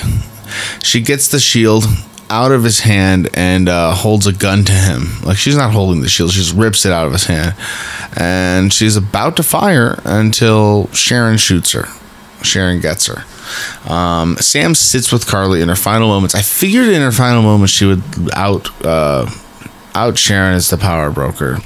She 0.82 1.00
gets 1.00 1.28
the 1.28 1.40
shield 1.40 1.84
out 2.28 2.52
of 2.52 2.62
his 2.62 2.80
hand 2.80 3.28
and 3.34 3.68
uh, 3.68 3.92
holds 3.92 4.26
a 4.26 4.32
gun 4.32 4.64
to 4.64 4.72
him. 4.72 5.20
Like 5.22 5.36
she's 5.36 5.56
not 5.56 5.72
holding 5.72 6.00
the 6.00 6.08
shield, 6.08 6.32
she 6.32 6.40
just 6.40 6.54
rips 6.54 6.86
it 6.86 6.92
out 6.92 7.06
of 7.06 7.12
his 7.12 7.26
hand. 7.26 7.54
And 8.16 8.72
she's 8.72 8.96
about 8.96 9.36
to 9.36 9.42
fire 9.42 10.00
until 10.04 10.88
Sharon 10.92 11.38
shoots 11.38 11.72
her. 11.72 11.88
Sharon 12.42 12.80
gets 12.80 13.06
her. 13.06 13.24
Um, 13.92 14.36
Sam 14.36 14.74
sits 14.74 15.12
with 15.12 15.26
Carly 15.26 15.60
in 15.60 15.68
her 15.68 15.76
final 15.76 16.08
moments. 16.08 16.34
I 16.34 16.42
figured 16.42 16.88
in 16.88 17.02
her 17.02 17.12
final 17.12 17.42
moments 17.42 17.72
she 17.72 17.84
would 17.84 18.02
out 18.34 18.68
uh, 18.84 19.28
out 19.94 20.18
Sharon 20.18 20.54
as 20.54 20.70
the 20.70 20.76
power 20.76 21.10
broker. 21.10 21.58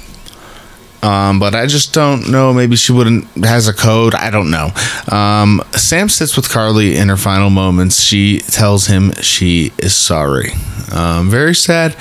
Um, 1.05 1.39
but 1.39 1.53
I 1.53 1.67
just 1.67 1.93
don't 1.93 2.31
know. 2.31 2.51
Maybe 2.51 2.75
she 2.75 2.91
wouldn't 2.91 3.25
has 3.45 3.67
a 3.67 3.73
code. 3.73 4.15
I 4.15 4.31
don't 4.31 4.49
know. 4.49 4.71
Um, 5.11 5.61
Sam 5.73 6.09
sits 6.09 6.35
with 6.35 6.49
Carly 6.49 6.95
in 6.95 7.09
her 7.09 7.17
final 7.17 7.51
moments. 7.51 7.99
She 7.99 8.39
tells 8.39 8.87
him 8.87 9.13
she 9.21 9.71
is 9.77 9.95
sorry. 9.95 10.53
Um, 10.91 11.29
very 11.29 11.53
sad, 11.53 11.95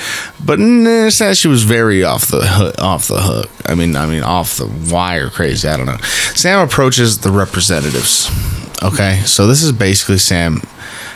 but 0.44 0.58
nah, 0.58 1.10
sad. 1.10 1.36
She 1.36 1.48
was 1.48 1.64
very 1.64 2.02
off 2.02 2.28
the 2.28 2.46
hook, 2.46 2.74
off 2.78 3.08
the 3.08 3.20
hook. 3.20 3.50
I 3.66 3.74
mean, 3.74 3.94
I 3.94 4.06
mean, 4.06 4.22
off 4.22 4.56
the 4.56 4.66
wire. 4.90 5.28
Crazy. 5.28 5.68
I 5.68 5.76
don't 5.76 5.86
know. 5.86 5.98
Sam 6.34 6.66
approaches 6.66 7.18
the 7.18 7.30
representatives. 7.30 8.30
Okay, 8.82 9.22
so 9.24 9.46
this 9.46 9.62
is 9.62 9.72
basically 9.72 10.18
Sam 10.18 10.60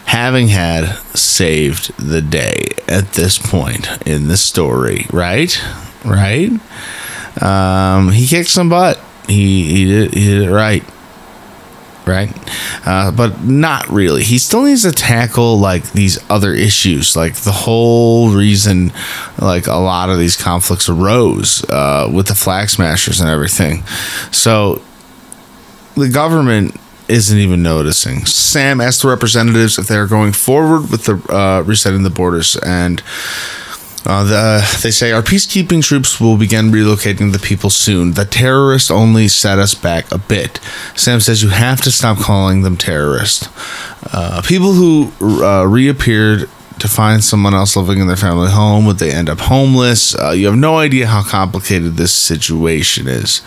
having 0.07 0.49
had 0.49 0.97
saved 1.15 1.95
the 1.99 2.23
day 2.23 2.69
at 2.89 3.13
this 3.13 3.39
point 3.39 3.89
in 4.07 4.29
the 4.29 4.37
story, 4.37 5.07
right? 5.13 5.63
Right? 6.05 6.51
Um, 7.43 8.11
he 8.11 8.27
kicked 8.27 8.49
some 8.49 8.69
butt. 8.71 8.99
He 9.27 9.65
he 9.65 9.85
did 9.85 10.15
he 10.15 10.25
did 10.25 10.43
it 10.49 10.51
right. 10.51 10.83
Right, 12.07 12.33
uh, 12.87 13.11
but 13.11 13.43
not 13.45 13.91
really. 13.91 14.23
He 14.23 14.39
still 14.39 14.63
needs 14.63 14.81
to 14.85 14.93
tackle 14.93 15.59
like 15.59 15.93
these 15.93 16.19
other 16.31 16.55
issues, 16.55 17.15
like 17.15 17.35
the 17.35 17.53
whole 17.53 18.31
reason, 18.31 18.95
like 19.39 19.67
a 19.67 19.75
lot 19.75 20.09
of 20.09 20.19
these 20.19 20.35
conflicts 20.35 20.89
arose 20.89 21.69
uh, 21.69 22.11
with 22.11 22.29
the 22.29 22.35
flag 22.35 22.71
smashers 22.71 23.21
and 23.21 23.29
everything. 23.29 23.83
So 24.33 24.81
the 25.97 26.09
government 26.09 26.75
isn't 27.09 27.39
even 27.39 27.63
noticing. 27.63 28.27
Sam 28.27 28.81
asked 28.81 29.03
the 29.03 29.09
representatives 29.09 29.79
if 29.79 29.87
they 29.89 29.97
are 29.97 30.07
going 30.07 30.33
forward 30.33 30.91
with 30.91 31.05
the 31.05 31.35
uh, 31.35 31.63
resetting 31.63 32.03
the 32.03 32.11
borders, 32.11 32.57
and 32.57 33.03
uh, 34.07 34.25
the, 34.25 34.81
they 34.83 34.91
say 34.91 35.13
our 35.13 35.23
peacekeeping 35.23 35.83
troops 35.83 36.21
will 36.21 36.37
begin 36.37 36.67
relocating 36.71 37.33
the 37.33 37.39
people 37.39 37.71
soon. 37.71 38.13
The 38.13 38.25
terrorists 38.25 38.91
only 38.91 39.29
set 39.29 39.59
us 39.59 39.75
back 39.75 40.11
a 40.13 40.19
bit. 40.19 40.61
Sam 40.95 41.21
says 41.21 41.43
you 41.43 41.51
have 41.51 41.81
to 41.83 41.91
stop 41.91 42.19
calling 42.19 42.63
them 42.63 42.77
terrorists. 42.77 43.49
Uh, 44.13 44.41
people 44.43 44.73
who 44.73 45.13
uh, 45.21 45.65
reappeared 45.65 46.49
to 46.81 46.89
find 46.89 47.23
someone 47.23 47.55
else 47.55 47.77
living 47.77 47.99
in 47.99 48.07
their 48.07 48.17
family 48.17 48.51
home? 48.51 48.87
Would 48.87 48.99
they 48.99 49.11
end 49.13 49.29
up 49.29 49.39
homeless? 49.41 50.15
Uh, 50.15 50.31
you 50.31 50.47
have 50.47 50.57
no 50.57 50.77
idea 50.79 51.07
how 51.07 51.23
complicated 51.23 51.97
this 51.97 52.13
situation 52.13 53.09
is. 53.09 53.43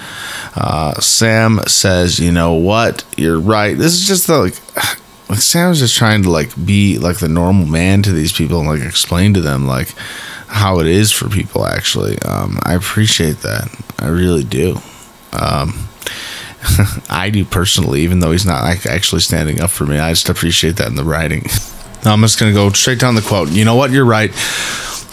Uh, 0.56 1.00
Sam 1.00 1.60
says, 1.68 2.20
"You 2.20 2.32
know 2.32 2.54
what? 2.54 3.04
You're 3.18 3.40
right. 3.40 3.78
This 3.78 3.94
is 3.94 4.08
just 4.08 4.28
the, 4.28 4.38
like." 4.38 4.56
Like 5.30 5.40
Sam's 5.40 5.80
just 5.80 5.96
trying 5.96 6.24
to 6.24 6.30
like 6.30 6.50
be 6.66 7.00
like 7.00 7.20
the 7.20 7.30
normal 7.30 7.66
man 7.66 8.04
to 8.04 8.12
these 8.12 8.34
people 8.34 8.60
and 8.60 8.68
like 8.68 8.82
explain 8.82 9.34
to 9.36 9.40
them 9.40 9.66
like 9.66 9.96
how 10.48 10.82
it 10.82 10.88
is 10.88 11.10
for 11.10 11.30
people 11.30 11.66
actually. 11.66 12.22
Um, 12.24 12.60
I 12.64 12.74
appreciate 12.74 13.38
that. 13.38 13.74
I 13.98 14.10
really 14.10 14.44
do. 14.44 14.82
Um, 15.32 15.88
I 17.10 17.30
do 17.32 17.46
personally, 17.46 18.02
even 18.02 18.20
though 18.20 18.32
he's 18.32 18.46
not 18.46 18.64
actually 18.86 19.22
standing 19.22 19.62
up 19.62 19.70
for 19.70 19.86
me. 19.86 20.00
I 20.00 20.12
just 20.12 20.30
appreciate 20.30 20.76
that 20.78 20.88
in 20.88 20.96
the 20.96 21.04
writing. 21.04 21.46
I'm 22.04 22.22
just 22.22 22.40
going 22.40 22.52
to 22.52 22.56
go 22.56 22.70
straight 22.72 23.00
down 23.00 23.16
the 23.16 23.22
quote. 23.22 23.50
You 23.50 23.66
know 23.66 23.76
what? 23.76 23.92
You're 23.92 24.06
right. 24.06 24.32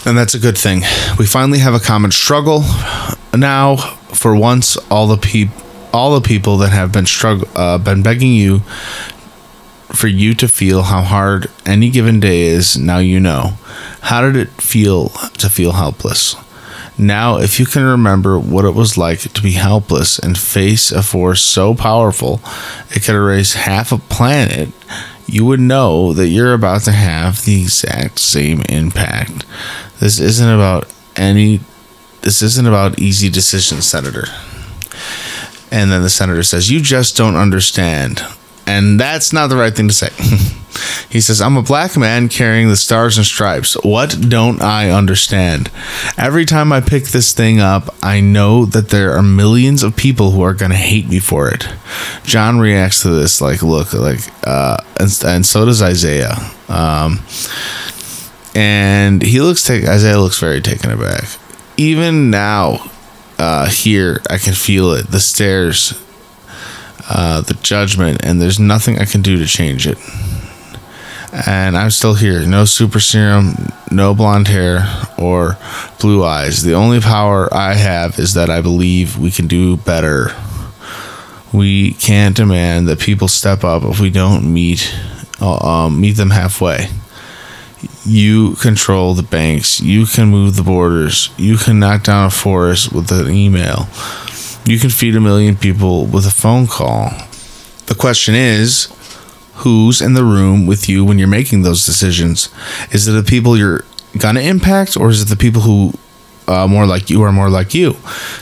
And 0.05 0.17
that's 0.17 0.33
a 0.33 0.39
good 0.39 0.57
thing. 0.57 0.81
We 1.17 1.25
finally 1.25 1.59
have 1.59 1.73
a 1.73 1.79
common 1.79 2.11
struggle. 2.11 2.63
Now, 3.35 3.75
for 3.75 4.35
once, 4.35 4.77
all 4.89 5.07
the 5.07 5.17
people 5.17 5.65
all 5.91 6.19
the 6.19 6.27
people 6.27 6.57
that 6.57 6.69
have 6.69 6.91
been 6.91 7.05
struggle 7.05 7.47
uh, 7.55 7.77
been 7.77 8.03
begging 8.03 8.33
you 8.33 8.59
for 9.91 10.07
you 10.07 10.35
to 10.35 10.47
feel 10.47 10.83
how 10.83 11.01
hard 11.01 11.49
any 11.65 11.89
given 11.89 12.19
day 12.19 12.41
is 12.41 12.77
now 12.77 12.99
you 12.99 13.19
know 13.19 13.53
how 14.01 14.21
did 14.21 14.35
it 14.35 14.49
feel 14.61 15.09
to 15.09 15.49
feel 15.49 15.71
helpless 15.71 16.35
now 16.97 17.37
if 17.37 17.59
you 17.59 17.65
can 17.65 17.83
remember 17.83 18.37
what 18.37 18.65
it 18.65 18.75
was 18.75 18.97
like 18.97 19.19
to 19.19 19.41
be 19.41 19.53
helpless 19.53 20.19
and 20.19 20.37
face 20.37 20.91
a 20.91 21.01
force 21.01 21.41
so 21.41 21.73
powerful 21.73 22.39
it 22.91 23.03
could 23.03 23.15
erase 23.15 23.53
half 23.53 23.91
a 23.91 23.97
planet 23.97 24.69
you 25.33 25.45
would 25.45 25.59
know 25.59 26.13
that 26.13 26.27
you're 26.27 26.53
about 26.53 26.81
to 26.83 26.91
have 26.91 27.45
the 27.45 27.61
exact 27.61 28.19
same 28.19 28.61
impact. 28.69 29.45
This 29.99 30.19
isn't 30.19 30.49
about 30.49 30.91
any 31.15 31.61
this 32.21 32.41
isn't 32.41 32.67
about 32.67 32.99
easy 32.99 33.29
decisions, 33.29 33.85
Senator. 33.85 34.25
And 35.71 35.91
then 35.91 36.01
the 36.01 36.09
senator 36.09 36.43
says, 36.43 36.69
You 36.69 36.81
just 36.81 37.15
don't 37.15 37.35
understand. 37.35 38.23
And 38.69 38.99
that's 38.99 39.33
not 39.33 39.47
the 39.47 39.55
right 39.55 39.75
thing 39.75 39.87
to 39.87 39.93
say. 39.93 40.09
he 41.09 41.21
says, 41.21 41.41
I'm 41.41 41.57
a 41.57 41.63
black 41.63 41.97
man 41.97 42.29
carrying 42.29 42.69
the 42.69 42.75
stars 42.75 43.17
and 43.17 43.25
stripes. 43.25 43.73
What 43.83 44.15
don't 44.29 44.61
I 44.61 44.91
understand? 44.91 45.71
Every 46.19 46.45
time 46.45 46.71
I 46.71 46.79
pick 46.79 47.05
this 47.05 47.33
thing 47.33 47.59
up, 47.59 47.95
I 48.03 48.21
know 48.21 48.65
that 48.65 48.89
there 48.89 49.13
are 49.17 49.23
millions 49.23 49.81
of 49.81 49.95
people 49.95 50.29
who 50.31 50.43
are 50.43 50.53
going 50.53 50.69
to 50.69 50.77
hate 50.77 51.09
me 51.09 51.17
for 51.17 51.49
it. 51.49 51.67
John 52.25 52.59
reacts 52.59 53.01
to 53.01 53.09
this 53.09 53.41
like, 53.41 53.63
look, 53.63 53.91
like, 53.93 54.19
uh, 54.45 54.77
and, 54.99 55.09
and 55.25 55.45
so 55.45 55.65
does 55.65 55.81
Isaiah. 55.81 56.35
Um, 56.67 57.21
and 58.53 59.23
he 59.23 59.41
looks, 59.41 59.63
take 59.63 59.87
Isaiah 59.87 60.19
looks 60.19 60.39
very 60.39 60.61
taken 60.61 60.91
aback. 60.91 61.27
Even 61.77 62.29
now, 62.29 62.91
uh, 63.39 63.67
here, 63.67 64.21
I 64.29 64.37
can 64.37 64.53
feel 64.53 64.91
it. 64.91 65.07
The 65.07 65.19
stairs 65.19 65.99
uh, 67.09 67.41
the 67.41 67.55
judgment, 67.55 68.23
and 68.23 68.41
there's 68.41 68.59
nothing 68.59 68.99
I 68.99 69.05
can 69.05 69.21
do 69.21 69.37
to 69.37 69.45
change 69.45 69.87
it. 69.87 69.97
And 71.31 71.77
I'm 71.77 71.91
still 71.91 72.15
here. 72.15 72.45
No 72.45 72.65
super 72.65 72.99
serum, 72.99 73.53
no 73.91 74.15
blonde 74.15 74.47
hair, 74.47 74.87
or 75.17 75.57
blue 75.99 76.23
eyes. 76.23 76.63
The 76.63 76.73
only 76.73 76.99
power 76.99 77.53
I 77.53 77.73
have 77.73 78.17
is 78.17 78.33
that 78.33 78.49
I 78.49 78.61
believe 78.61 79.17
we 79.17 79.31
can 79.31 79.47
do 79.47 79.77
better. 79.77 80.35
We 81.53 81.93
can't 81.93 82.35
demand 82.35 82.87
that 82.87 82.99
people 82.99 83.27
step 83.27 83.63
up 83.63 83.83
if 83.83 83.99
we 83.99 84.09
don't 84.09 84.51
meet 84.51 84.95
uh, 85.41 85.57
um, 85.65 86.01
meet 86.01 86.17
them 86.17 86.31
halfway. 86.31 86.89
You 88.05 88.55
control 88.55 89.13
the 89.13 89.23
banks. 89.23 89.79
You 89.79 90.05
can 90.05 90.27
move 90.27 90.55
the 90.55 90.63
borders. 90.63 91.29
You 91.37 91.57
can 91.57 91.79
knock 91.79 92.03
down 92.03 92.27
a 92.27 92.29
forest 92.29 92.91
with 92.91 93.11
an 93.11 93.33
email 93.33 93.87
You 94.69 94.77
can 94.77 94.91
feed 94.91 95.15
a 95.15 95.19
million 95.19 95.55
people 95.55 96.05
with 96.05 96.27
a 96.27 96.31
phone 96.31 96.67
call. 96.67 97.09
The 97.87 97.95
question 97.95 98.35
is, 98.35 98.87
who's 99.55 99.99
in 99.99 100.13
the 100.13 100.23
room 100.23 100.67
with 100.67 100.87
you 100.87 101.03
when 101.03 101.17
you're 101.17 101.27
making 101.27 101.63
those 101.63 101.87
decisions? 101.87 102.49
Is 102.91 103.07
it 103.07 103.13
the 103.13 103.23
people 103.23 103.57
you're 103.57 103.83
gonna 104.19 104.41
impact, 104.41 104.95
or 104.95 105.09
is 105.09 105.23
it 105.23 105.27
the 105.27 105.35
people 105.35 105.63
who 105.63 105.93
uh, 106.49 106.67
more 106.67 106.87
like 106.87 107.09
you 107.09 107.21
are 107.21 107.31
more 107.31 107.49
like 107.49 107.73
you. 107.73 107.95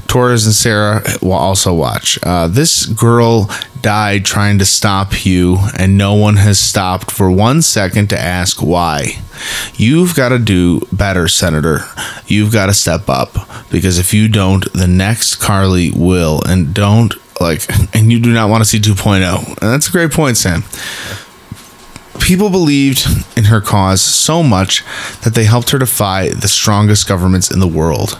Torres 0.07 0.45
and 0.45 0.55
Sarah 0.55 1.03
will 1.21 1.33
also 1.33 1.73
watch. 1.73 2.17
Uh, 2.23 2.47
this 2.47 2.85
girl 2.85 3.49
died 3.81 4.25
trying 4.25 4.59
to 4.59 4.65
stop 4.65 5.25
you, 5.25 5.57
and 5.77 5.97
no 5.97 6.13
one 6.13 6.37
has 6.37 6.57
stopped 6.57 7.11
for 7.11 7.29
one 7.29 7.61
second 7.61 8.09
to 8.09 8.19
ask 8.19 8.61
why. 8.61 9.19
You've 9.75 10.15
got 10.15 10.29
to 10.29 10.39
do 10.39 10.81
better, 10.91 11.27
Senator. 11.27 11.81
You've 12.25 12.53
got 12.53 12.67
to 12.67 12.73
step 12.73 13.09
up 13.09 13.33
because 13.69 13.99
if 13.99 14.13
you 14.13 14.29
don't, 14.29 14.71
the 14.73 14.87
next 14.87 15.35
Carly 15.35 15.91
will. 15.91 16.41
And 16.47 16.73
don't 16.73 17.13
like, 17.41 17.67
and 17.93 18.11
you 18.11 18.19
do 18.19 18.33
not 18.33 18.49
want 18.49 18.63
to 18.63 18.69
see 18.69 18.79
2.0. 18.79 19.47
And 19.47 19.57
that's 19.57 19.89
a 19.89 19.91
great 19.91 20.11
point, 20.11 20.37
Sam 20.37 20.63
people 22.27 22.49
believed 22.49 23.07
in 23.37 23.45
her 23.45 23.61
cause 23.61 24.01
so 24.01 24.43
much 24.43 24.83
that 25.23 25.33
they 25.33 25.45
helped 25.45 25.69
her 25.69 25.79
defy 25.79 26.27
the 26.27 26.49
strongest 26.49 27.07
governments 27.07 27.49
in 27.49 27.59
the 27.59 27.67
world. 27.67 28.15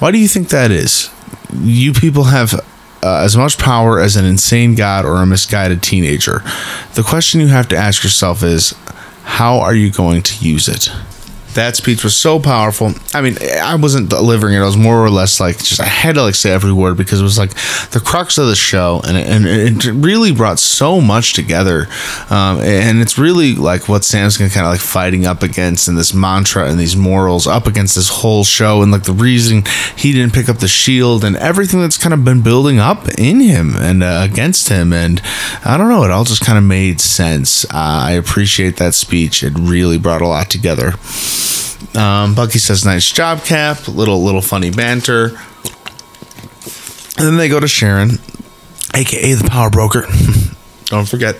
Why 0.00 0.10
do 0.10 0.18
you 0.18 0.26
think 0.26 0.48
that 0.48 0.72
is? 0.72 1.08
You 1.52 1.92
people 1.92 2.24
have 2.24 2.54
uh, 3.00 3.22
as 3.22 3.36
much 3.36 3.56
power 3.56 4.00
as 4.00 4.16
an 4.16 4.24
insane 4.24 4.74
god 4.74 5.04
or 5.04 5.22
a 5.22 5.26
misguided 5.26 5.84
teenager. 5.84 6.42
The 6.94 7.04
question 7.06 7.40
you 7.40 7.46
have 7.46 7.68
to 7.68 7.76
ask 7.76 8.02
yourself 8.02 8.42
is 8.42 8.74
how 9.22 9.60
are 9.60 9.74
you 9.74 9.88
going 9.90 10.22
to 10.22 10.44
use 10.44 10.66
it? 10.66 10.88
That 11.54 11.76
speech 11.76 12.04
was 12.04 12.14
so 12.16 12.38
powerful. 12.38 12.92
I 13.12 13.20
mean, 13.20 13.36
I 13.62 13.74
wasn't 13.76 14.10
delivering 14.10 14.54
it. 14.54 14.60
I 14.60 14.64
was 14.64 14.76
more 14.76 15.04
or 15.04 15.10
less 15.10 15.40
like 15.40 15.58
just 15.58 15.80
I 15.80 15.86
had 15.86 16.14
to 16.16 16.22
like 16.22 16.34
say 16.34 16.52
every 16.52 16.72
word 16.72 16.96
because 16.96 17.20
it 17.20 17.24
was 17.24 17.38
like 17.38 17.50
the 17.90 18.02
crux 18.04 18.38
of 18.38 18.46
the 18.46 18.56
show, 18.56 19.00
and 19.06 19.16
it, 19.16 19.26
and 19.26 19.46
it 19.46 19.92
really 19.92 20.32
brought 20.32 20.58
so 20.58 21.00
much 21.00 21.34
together. 21.34 21.86
Um, 22.30 22.60
and 22.60 23.00
it's 23.00 23.18
really 23.18 23.54
like 23.54 23.88
what 23.88 24.04
Sam's 24.04 24.36
kind 24.36 24.50
of 24.50 24.64
like 24.64 24.80
fighting 24.80 25.26
up 25.26 25.42
against, 25.42 25.88
and 25.88 25.96
this 25.96 26.14
mantra 26.14 26.68
and 26.68 26.78
these 26.78 26.96
morals 26.96 27.46
up 27.46 27.66
against 27.66 27.94
this 27.94 28.08
whole 28.08 28.44
show, 28.44 28.82
and 28.82 28.92
like 28.92 29.04
the 29.04 29.12
reason 29.12 29.64
he 29.96 30.12
didn't 30.12 30.34
pick 30.34 30.48
up 30.48 30.58
the 30.58 30.68
shield 30.68 31.24
and 31.24 31.36
everything 31.36 31.80
that's 31.80 31.98
kind 31.98 32.14
of 32.14 32.24
been 32.24 32.42
building 32.42 32.78
up 32.78 33.08
in 33.18 33.40
him 33.40 33.74
and 33.76 34.02
uh, 34.02 34.20
against 34.22 34.68
him. 34.68 34.92
And 34.92 35.20
I 35.64 35.76
don't 35.76 35.88
know, 35.88 36.04
it 36.04 36.10
all 36.10 36.24
just 36.24 36.44
kind 36.44 36.58
of 36.58 36.64
made 36.64 37.00
sense. 37.00 37.64
Uh, 37.66 37.70
I 37.74 38.12
appreciate 38.12 38.76
that 38.76 38.94
speech. 38.94 39.42
It 39.42 39.54
really 39.56 39.98
brought 39.98 40.22
a 40.22 40.28
lot 40.28 40.50
together. 40.50 40.92
Um, 41.94 42.34
Bucky 42.34 42.58
says, 42.58 42.84
"Nice 42.84 43.10
job, 43.10 43.44
Cap." 43.44 43.88
Little 43.88 44.22
little 44.22 44.42
funny 44.42 44.70
banter. 44.70 45.38
And 47.16 47.26
then 47.28 47.36
they 47.36 47.48
go 47.48 47.60
to 47.60 47.68
Sharon, 47.68 48.18
aka 48.92 49.34
the 49.34 49.48
Power 49.48 49.70
Broker. 49.70 50.06
Don't 50.86 51.08
forget, 51.08 51.36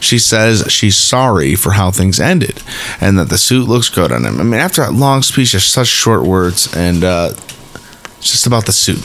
she 0.00 0.18
says 0.18 0.70
she's 0.70 0.96
sorry 0.96 1.56
for 1.56 1.72
how 1.72 1.90
things 1.90 2.20
ended, 2.20 2.62
and 3.00 3.18
that 3.18 3.28
the 3.28 3.38
suit 3.38 3.68
looks 3.68 3.88
good 3.88 4.12
on 4.12 4.24
him. 4.24 4.40
I 4.40 4.44
mean, 4.44 4.60
after 4.60 4.82
that 4.82 4.92
long 4.92 5.22
speech, 5.22 5.52
there's 5.52 5.64
such 5.64 5.88
short 5.88 6.22
words, 6.22 6.74
and 6.76 7.02
uh, 7.02 7.32
it's 8.18 8.30
just 8.30 8.46
about 8.46 8.66
the 8.66 8.72
suit. 8.72 9.02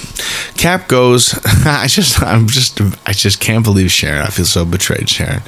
Cap 0.57 0.87
goes. 0.87 1.37
I 1.65 1.87
just, 1.87 2.21
I'm 2.21 2.47
just, 2.47 2.79
I 3.05 3.11
just 3.13 3.39
can't 3.39 3.63
believe 3.63 3.91
Sharon. 3.91 4.21
I 4.21 4.27
feel 4.27 4.45
so 4.45 4.63
betrayed, 4.63 5.09
Sharon. 5.09 5.41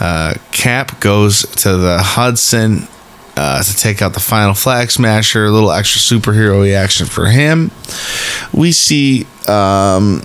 Uh, 0.00 0.34
Cap 0.50 1.00
goes 1.00 1.42
to 1.56 1.76
the 1.76 1.98
Hudson 2.02 2.88
uh, 3.36 3.62
to 3.62 3.76
take 3.76 4.02
out 4.02 4.14
the 4.14 4.20
final 4.20 4.54
flag 4.54 4.90
smasher. 4.90 5.44
A 5.44 5.50
little 5.50 5.70
extra 5.70 6.00
superhero 6.00 6.62
reaction 6.62 7.06
for 7.06 7.26
him. 7.26 7.70
We 8.52 8.72
see. 8.72 9.26
Um, 9.46 10.22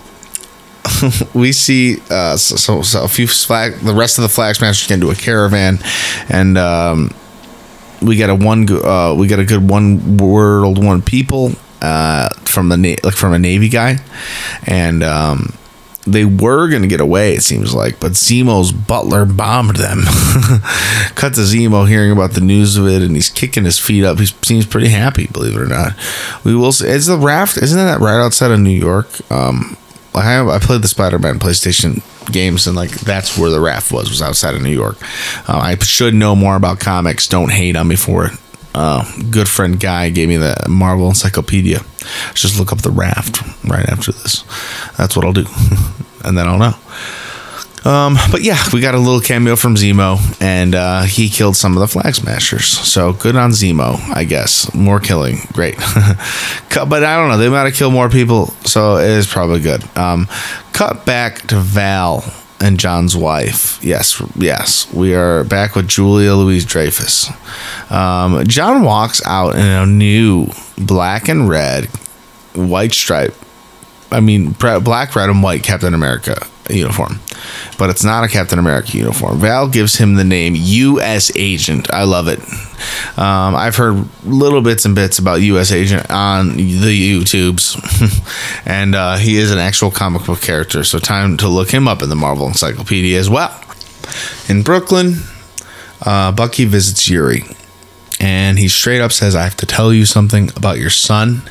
we 1.34 1.52
see 1.52 2.02
uh, 2.10 2.36
so, 2.38 2.56
so, 2.56 2.82
so, 2.82 3.04
a 3.04 3.08
few 3.08 3.28
flag. 3.28 3.74
The 3.76 3.93
rest 3.93 4.17
of 4.17 4.24
the 4.24 4.30
flag 4.30 4.56
smashers 4.56 4.88
get 4.88 4.95
into 4.95 5.12
a 5.12 5.15
caravan, 5.15 5.78
and 6.28 6.58
um, 6.58 7.13
we 8.02 8.15
get 8.15 8.30
a 8.30 8.36
one. 8.36 8.67
Uh, 8.69 9.13
we 9.17 9.28
get 9.28 9.39
a 9.39 9.45
good 9.45 9.69
one 9.69 10.17
world, 10.17 10.84
one 10.84 11.02
people 11.02 11.52
uh, 11.82 12.30
from 12.45 12.69
the 12.69 13.00
like 13.04 13.15
from 13.15 13.34
a 13.34 13.39
navy 13.39 13.69
guy, 13.69 13.97
and 14.65 15.04
um, 15.04 15.54
they 16.04 16.26
were 16.26 16.68
going 16.68 16.82
to 16.82 16.88
get 16.88 17.02
away, 17.02 17.36
it 17.36 17.44
seems 17.44 17.74
like, 17.74 18.00
but 18.00 18.14
Zemo's 18.14 18.72
butler 18.72 19.26
bombed 19.26 19.76
them. 19.76 20.00
Cut 21.16 21.36
to 21.36 21.42
Zemo 21.42 21.88
hearing 21.88 22.12
about 22.12 22.32
the 22.32 22.42
news 22.42 22.78
of 22.78 22.88
it, 22.88 23.02
and 23.04 23.16
he's 23.16 23.30
kicking 23.30 23.66
his 23.66 23.78
feet 23.78 24.04
up. 24.04 24.18
He 24.20 24.26
seems 24.26 24.66
pretty 24.66 24.90
happy, 24.90 25.28
believe 25.28 25.56
it 25.56 25.62
or 25.62 25.68
not. 25.68 25.94
We 26.44 26.56
will 26.56 26.72
see. 26.72 26.88
Is 26.88 27.06
the 27.06 27.18
raft, 27.18 27.58
isn't 27.58 27.78
that 27.78 28.00
right 28.00 28.20
outside 28.20 28.52
of 28.52 28.60
New 28.60 28.72
York? 28.72 29.08
Um, 29.32 29.78
I, 30.16 30.42
I 30.42 30.60
played 30.60 30.82
the 30.82 30.88
Spider 30.88 31.20
Man 31.20 31.40
PlayStation 31.40 32.02
games, 32.32 32.66
and 32.66 32.76
like 32.76 32.92
that's 32.92 33.38
where 33.38 33.52
the 33.52 33.62
raft 33.62 33.92
was, 33.92 34.10
was 34.10 34.22
outside 34.22 34.56
of 34.56 34.62
New 34.62 34.72
York. 34.72 34.98
Uh, 35.48 35.58
I 35.58 35.76
should 35.78 36.16
know 36.16 36.36
more 36.36 36.56
about 36.56 36.80
comics. 36.80 37.28
Don't 37.28 37.52
hate 37.52 37.76
on 37.76 37.88
me 37.88 37.96
for 37.96 38.26
it 38.26 38.34
uh, 38.74 39.06
good 39.30 39.50
friend 39.50 39.80
guy 39.80 40.10
gave 40.10 40.30
me 40.30 40.38
the 40.38 40.56
Marvel 40.68 41.08
Encyclopedia. 41.08 41.80
Just 42.34 42.58
look 42.60 42.72
up 42.72 42.82
the 42.82 42.92
raft 42.92 43.42
right 43.66 43.88
after 43.88 44.12
this. 44.12 44.44
That's 44.98 45.16
what 45.16 45.26
I'll 45.26 45.34
do, 45.34 45.46
and 46.26 46.38
then 46.38 46.48
I'll 46.48 46.58
know. 46.58 46.76
Um, 47.84 48.16
but 48.32 48.44
yeah, 48.44 48.62
we 48.72 48.80
got 48.80 48.94
a 48.94 49.00
little 49.00 49.22
cameo 49.22 49.56
from 49.56 49.76
Zemo, 49.76 50.20
and 50.40 50.76
uh, 50.76 51.02
he 51.02 51.30
killed 51.30 51.56
some 51.56 51.76
of 51.76 51.80
the 51.80 51.88
Flag 51.88 52.14
Smashers. 52.14 52.68
So 52.68 53.14
good 53.14 53.36
on 53.36 53.52
Zemo, 53.52 53.98
I 54.16 54.24
guess. 54.24 54.72
More 54.76 55.00
killing, 55.00 55.38
great. 55.52 55.78
but 56.70 57.04
I 57.04 57.18
don't 57.18 57.30
know, 57.30 57.38
they 57.38 57.50
might 57.50 57.64
have 57.64 57.74
killed 57.74 57.94
more 57.94 58.10
people, 58.10 58.48
so 58.66 58.98
it 58.98 59.10
is 59.10 59.26
probably 59.26 59.62
good. 59.62 59.84
Um, 59.98 60.28
cut 60.74 61.06
back 61.08 61.48
to 61.48 61.58
Val 61.58 62.24
and 62.62 62.80
John's 62.80 63.17
wife. 63.17 63.84
Yes, 63.84 64.21
yes, 64.36 64.91
we 64.93 65.15
are 65.15 65.43
back 65.43 65.76
with 65.76 65.88
Julia 65.88 66.34
Louise 66.36 66.65
Dreyfus. 66.65 67.30
Um, 67.91 68.45
John 68.45 68.84
walks 68.84 69.26
out 69.26 69.56
in 69.56 69.65
a 69.65 69.86
new 69.86 70.47
black 70.78 71.28
and 71.28 71.50
red, 71.50 71.86
white 72.54 72.93
stripe. 72.93 73.36
I 74.12 74.19
mean, 74.19 74.52
black, 74.52 75.15
red, 75.15 75.30
and 75.30 75.41
white 75.41 75.63
Captain 75.63 75.93
America 75.93 76.47
uniform, 76.69 77.19
but 77.78 77.89
it's 77.89 78.04
not 78.04 78.24
a 78.24 78.28
Captain 78.28 78.60
America 78.60 78.97
uniform. 78.97 79.39
Val 79.39 79.67
gives 79.67 79.95
him 79.95 80.15
the 80.15 80.24
name 80.24 80.54
U.S. 80.56 81.32
Agent. 81.36 81.91
I 81.91 82.04
love 82.04 82.28
it. 82.28 82.39
Um, 83.17 83.56
I've 83.56 83.76
heard 83.76 84.08
little 84.24 84.62
bits 84.62 84.86
and 84.86 84.95
bits 84.95 85.19
about 85.19 85.41
U.S. 85.41 85.71
Agent 85.71 86.10
on 86.10 86.56
the 86.56 87.21
YouTubes, 87.21 88.62
and 88.65 88.95
uh, 88.95 89.17
he 89.17 89.38
is 89.38 89.52
an 89.52 89.60
actual 89.60 89.91
comic 89.91 90.26
book 90.26 90.41
character. 90.41 90.84
So 90.84 91.00
time 91.00 91.38
to 91.38 91.47
look 91.47 91.71
him 91.71 91.88
up 91.88 92.02
in 92.02 92.10
the 92.10 92.15
Marvel 92.15 92.47
Encyclopedia 92.47 93.19
as 93.19 93.30
well. 93.30 93.60
In 94.50 94.63
Brooklyn, 94.63 95.15
uh, 96.06 96.32
Bucky 96.32 96.65
visits 96.65 97.10
Yori, 97.10 97.43
and 98.19 98.60
he 98.60 98.67
straight 98.67 99.02
up 99.02 99.12
says, 99.12 99.36
"I 99.36 99.43
have 99.43 99.58
to 99.58 99.65
tell 99.65 99.93
you 99.93 100.06
something 100.06 100.52
about 100.56 100.78
your 100.80 100.89
son. 100.89 101.43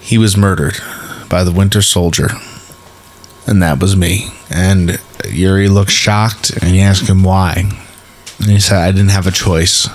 He 0.00 0.18
was 0.18 0.36
murdered 0.36 0.80
by 1.28 1.44
the 1.44 1.52
Winter 1.52 1.82
Soldier." 1.82 2.30
And 3.46 3.62
that 3.62 3.80
was 3.80 3.96
me. 3.96 4.30
And 4.50 4.98
Yori 5.28 5.68
looked 5.68 5.90
shocked, 5.90 6.50
and 6.50 6.70
he 6.70 6.80
asked 6.80 7.08
him 7.08 7.22
why. 7.22 7.70
And 8.38 8.50
he 8.50 8.60
said, 8.60 8.78
I 8.78 8.90
didn't 8.90 9.10
have 9.10 9.26
a 9.26 9.30
choice. 9.30 9.88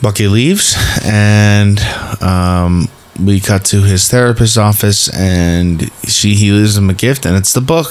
Bucky 0.00 0.28
leaves, 0.28 0.76
and 1.04 1.80
um, 2.22 2.88
we 3.20 3.40
cut 3.40 3.64
to 3.66 3.82
his 3.82 4.08
therapist's 4.08 4.56
office, 4.56 5.08
and 5.12 5.90
she 6.04 6.34
he 6.34 6.52
leaves 6.52 6.76
him 6.76 6.88
a 6.88 6.94
gift, 6.94 7.26
and 7.26 7.36
it's 7.36 7.52
the 7.52 7.60
book 7.60 7.88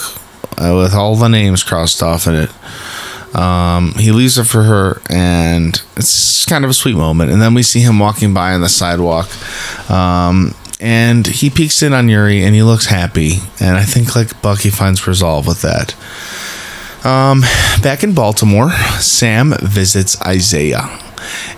uh, 0.57 0.73
with 0.75 0.93
all 0.93 1.15
the 1.15 1.27
names 1.27 1.63
crossed 1.63 2.01
off 2.01 2.27
in 2.27 2.35
it. 2.35 3.35
Um, 3.35 3.93
he 3.95 4.11
leaves 4.11 4.37
it 4.37 4.45
for 4.45 4.63
her, 4.63 5.01
and 5.09 5.81
it's 5.97 6.45
kind 6.45 6.63
of 6.63 6.71
a 6.71 6.73
sweet 6.73 6.95
moment. 6.95 7.29
And 7.29 7.41
then 7.41 7.53
we 7.53 7.61
see 7.61 7.81
him 7.81 7.99
walking 7.99 8.33
by 8.33 8.53
on 8.53 8.61
the 8.61 8.69
sidewalk, 8.69 9.29
um, 9.91 10.55
and 10.79 11.25
he 11.25 11.49
peeks 11.49 11.81
in 11.81 11.93
on 11.93 12.09
Yori 12.09 12.43
and 12.43 12.53
he 12.53 12.63
looks 12.63 12.85
happy. 12.85 13.37
And 13.59 13.77
I 13.77 13.83
think 13.83 14.15
like 14.15 14.41
Bucky 14.41 14.69
finds 14.69 15.07
resolve 15.07 15.47
with 15.47 15.61
that. 15.61 15.95
Um, 17.05 17.41
back 17.81 18.03
in 18.03 18.13
Baltimore, 18.13 18.71
Sam 18.99 19.53
visits 19.61 20.21
Isaiah. 20.21 21.06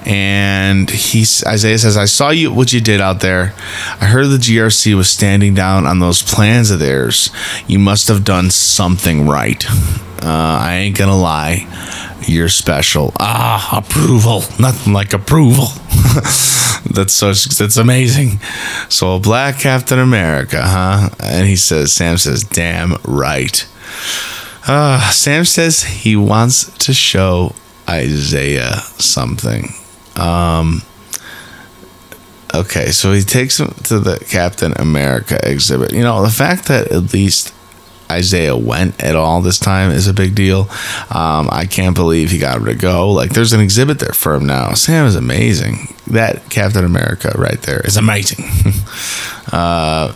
And 0.06 0.90
he's 0.90 1.44
Isaiah 1.46 1.78
says, 1.78 1.98
I 1.98 2.06
saw 2.06 2.30
you 2.30 2.52
what 2.52 2.74
you 2.74 2.82
did 2.82 3.02
out 3.02 3.22
there. 3.22 3.54
I 4.00 4.06
heard 4.06 4.28
the 4.28 4.38
GRC 4.38 4.96
was 4.96 5.10
standing 5.10 5.54
down 5.54 5.86
on 5.86 6.00
those 6.00 6.22
plans 6.22 6.72
of 6.72 6.80
theirs. 6.80 7.30
You 7.68 7.80
must 7.80 8.08
have 8.08 8.24
done 8.24 8.52
something 8.52 9.28
right. 9.28 9.64
Uh, 10.22 10.60
I 10.62 10.76
ain't 10.76 10.98
gonna 10.98 11.18
lie. 11.18 11.68
You're 12.28 12.50
special. 12.50 13.14
Ah, 13.20 13.78
approval. 13.78 14.44
Nothing 14.60 14.94
like 14.94 15.14
approval. 15.14 15.68
that's 16.92 17.14
so 17.14 17.28
that's 17.34 17.78
amazing. 17.78 18.40
So 18.90 19.16
a 19.16 19.20
black 19.20 19.60
Captain 19.60 20.00
America, 20.00 20.62
huh? 20.62 21.10
And 21.20 21.48
he 21.48 21.56
says, 21.56 21.94
Sam 21.94 22.18
says, 22.18 22.44
damn 22.44 22.96
right. 23.06 23.66
Uh, 24.68 25.10
Sam 25.12 25.46
says 25.46 25.84
he 25.84 26.16
wants 26.16 26.78
to 26.80 26.94
show 26.94 27.56
Isaiah 27.90 28.76
something. 28.98 29.70
Um, 30.16 30.82
Okay, 32.54 32.92
so 32.92 33.14
he 33.14 33.22
takes 33.22 33.60
him 33.60 33.68
to 33.86 34.00
the 34.00 34.18
Captain 34.28 34.74
America 34.78 35.40
exhibit. 35.44 35.94
You 35.94 36.02
know, 36.02 36.24
the 36.24 36.32
fact 36.32 36.68
that 36.68 36.92
at 36.92 37.14
least 37.14 37.54
Isaiah 38.12 38.58
went 38.58 39.02
at 39.04 39.16
all 39.16 39.42
this 39.42 39.60
time 39.60 39.92
is 39.92 40.08
a 40.08 40.14
big 40.14 40.34
deal. 40.34 40.62
Um, 41.12 41.48
I 41.52 41.68
can't 41.70 41.96
believe 41.96 42.32
he 42.32 42.40
got 42.40 42.58
him 42.58 42.66
to 42.66 42.74
go. 42.74 43.12
Like, 43.12 43.32
there's 43.32 43.54
an 43.54 43.62
exhibit 43.62 44.00
there 44.00 44.14
for 44.14 44.34
him 44.34 44.48
now. 44.48 44.74
Sam 44.74 45.06
is 45.06 45.16
amazing. 45.16 45.96
That 46.08 46.50
Captain 46.50 46.84
America 46.84 47.32
right 47.38 47.62
there 47.62 47.82
is 47.82 47.98
amazing. 47.98 48.44
uh, 49.54 50.16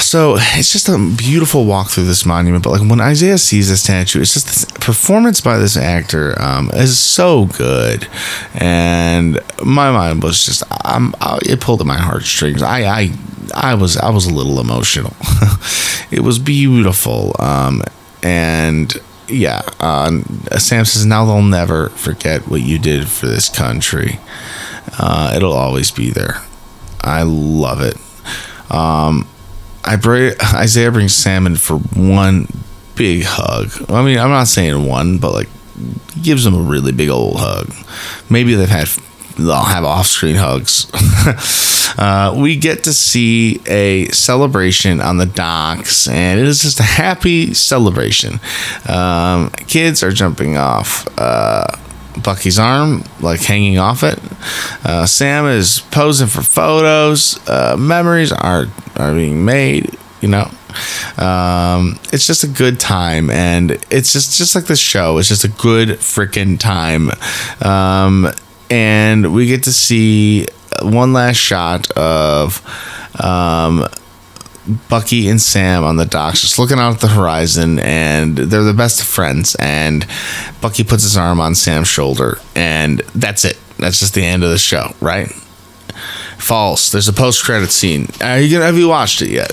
so 0.00 0.36
it's 0.38 0.72
just 0.72 0.88
a 0.88 0.98
beautiful 1.16 1.64
walk 1.64 1.90
through 1.90 2.04
this 2.04 2.24
monument. 2.24 2.64
But 2.64 2.70
like 2.70 2.88
when 2.88 3.00
Isaiah 3.00 3.38
sees 3.38 3.68
the 3.68 3.76
statue, 3.76 4.20
it's 4.20 4.34
just 4.34 4.46
this 4.46 4.64
performance 4.64 5.40
by 5.40 5.58
this 5.58 5.76
actor 5.76 6.40
um, 6.40 6.70
is 6.74 6.98
so 6.98 7.46
good, 7.46 8.08
and 8.54 9.40
my 9.64 9.90
mind 9.90 10.22
was 10.22 10.44
just 10.44 10.62
um, 10.84 11.14
it 11.42 11.60
pulled 11.60 11.80
at 11.80 11.86
my 11.86 11.98
heartstrings. 11.98 12.62
I 12.62 12.84
I 12.84 13.12
I 13.54 13.74
was 13.74 13.96
I 13.96 14.10
was 14.10 14.26
a 14.26 14.34
little 14.34 14.60
emotional. 14.60 15.14
it 16.10 16.20
was 16.20 16.38
beautiful, 16.38 17.34
um, 17.38 17.82
and 18.22 18.94
yeah, 19.28 19.62
uh, 19.80 20.10
Sam 20.58 20.84
says 20.84 21.06
now 21.06 21.24
they'll 21.24 21.42
never 21.42 21.88
forget 21.90 22.48
what 22.48 22.60
you 22.62 22.78
did 22.78 23.08
for 23.08 23.26
this 23.26 23.48
country. 23.48 24.20
Uh, 24.98 25.32
it'll 25.34 25.52
always 25.52 25.90
be 25.90 26.10
there. 26.10 26.42
I 27.00 27.22
love 27.22 27.80
it. 27.80 27.96
Um, 28.70 29.28
I 29.84 29.96
bring 29.96 30.32
Isaiah 30.54 30.90
brings 30.90 31.14
Sam 31.14 31.46
in 31.46 31.56
for 31.56 31.78
one 31.78 32.48
big 32.96 33.24
hug. 33.24 33.70
I 33.90 34.02
mean, 34.02 34.18
I'm 34.18 34.30
not 34.30 34.48
saying 34.48 34.86
one, 34.86 35.18
but 35.18 35.32
like 35.32 35.48
gives 36.22 36.46
him 36.46 36.54
a 36.54 36.60
really 36.60 36.92
big 36.92 37.08
old 37.08 37.36
hug. 37.38 37.72
Maybe 38.30 38.54
they've 38.54 38.68
had 38.68 38.88
they'll 39.36 39.62
have 39.62 39.84
off-screen 39.84 40.36
hugs. 40.36 40.86
uh, 41.98 42.34
we 42.36 42.56
get 42.56 42.84
to 42.84 42.92
see 42.92 43.60
a 43.66 44.06
celebration 44.08 45.00
on 45.00 45.18
the 45.18 45.26
docks, 45.26 46.08
and 46.08 46.40
it 46.40 46.46
is 46.46 46.62
just 46.62 46.80
a 46.80 46.84
happy 46.84 47.52
celebration. 47.52 48.40
Um, 48.88 49.50
kids 49.66 50.02
are 50.02 50.12
jumping 50.12 50.56
off. 50.56 51.06
Uh, 51.18 51.66
Bucky's 52.22 52.58
arm, 52.58 53.04
like 53.20 53.40
hanging 53.40 53.78
off 53.78 54.02
it. 54.02 54.18
Uh, 54.84 55.06
Sam 55.06 55.46
is 55.46 55.80
posing 55.90 56.28
for 56.28 56.42
photos. 56.42 57.38
Uh, 57.48 57.76
memories 57.78 58.32
are 58.32 58.66
are 58.96 59.14
being 59.14 59.44
made. 59.44 59.96
You 60.20 60.28
know, 60.28 60.50
um, 61.18 61.98
it's 62.12 62.26
just 62.26 62.44
a 62.44 62.48
good 62.48 62.80
time, 62.80 63.30
and 63.30 63.72
it's 63.90 64.12
just 64.12 64.38
just 64.38 64.54
like 64.54 64.66
the 64.66 64.76
show. 64.76 65.18
It's 65.18 65.28
just 65.28 65.44
a 65.44 65.48
good 65.48 65.88
freaking 66.00 66.58
time, 66.58 67.10
um, 67.62 68.32
and 68.70 69.34
we 69.34 69.46
get 69.46 69.64
to 69.64 69.72
see 69.72 70.46
one 70.82 71.12
last 71.12 71.36
shot 71.36 71.90
of. 71.92 72.62
Um, 73.22 73.86
Bucky 74.88 75.28
and 75.28 75.40
Sam 75.40 75.84
on 75.84 75.96
the 75.96 76.06
docks, 76.06 76.40
just 76.40 76.58
looking 76.58 76.78
out 76.78 76.94
at 76.94 77.00
the 77.00 77.08
horizon, 77.08 77.78
and 77.80 78.36
they're 78.36 78.62
the 78.62 78.72
best 78.72 79.00
of 79.00 79.06
friends. 79.06 79.54
And 79.58 80.06
Bucky 80.60 80.84
puts 80.84 81.02
his 81.02 81.16
arm 81.16 81.40
on 81.40 81.54
Sam's 81.54 81.88
shoulder, 81.88 82.38
and 82.54 83.00
that's 83.14 83.44
it. 83.44 83.58
That's 83.78 84.00
just 84.00 84.14
the 84.14 84.24
end 84.24 84.44
of 84.44 84.50
the 84.50 84.58
show, 84.58 84.94
right? 85.00 85.28
False. 86.38 86.90
There's 86.90 87.08
a 87.08 87.12
post-credit 87.12 87.70
scene. 87.70 88.08
Are 88.20 88.38
you 88.38 88.50
gonna 88.50 88.66
have 88.66 88.78
you 88.78 88.88
watched 88.88 89.22
it 89.22 89.30
yet? 89.30 89.52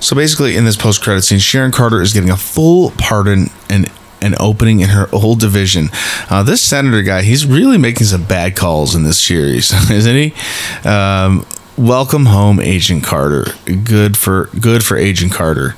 So 0.00 0.16
basically, 0.16 0.56
in 0.56 0.64
this 0.64 0.76
post-credit 0.76 1.22
scene, 1.22 1.38
Sharon 1.38 1.72
Carter 1.72 2.00
is 2.00 2.12
getting 2.12 2.30
a 2.30 2.36
full 2.36 2.90
pardon 2.92 3.50
and 3.68 3.90
an 4.22 4.34
opening 4.38 4.80
in 4.80 4.90
her 4.90 5.08
old 5.12 5.40
division. 5.40 5.88
Uh, 6.28 6.42
this 6.42 6.62
senator 6.62 7.02
guy, 7.02 7.22
he's 7.22 7.46
really 7.46 7.78
making 7.78 8.06
some 8.06 8.24
bad 8.24 8.56
calls 8.56 8.94
in 8.94 9.02
this 9.02 9.18
series, 9.18 9.72
isn't 9.90 10.16
he? 10.16 10.34
Um, 10.88 11.46
welcome 11.76 12.26
home, 12.26 12.60
Agent 12.60 13.04
Carter. 13.04 13.46
Good 13.64 14.16
for 14.16 14.50
good 14.58 14.84
for 14.84 14.96
Agent 14.96 15.32
Carter. 15.32 15.74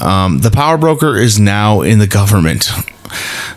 Um, 0.00 0.38
the 0.38 0.50
power 0.50 0.78
broker 0.78 1.16
is 1.16 1.38
now 1.38 1.80
in 1.82 1.98
the 1.98 2.06
government. 2.06 2.70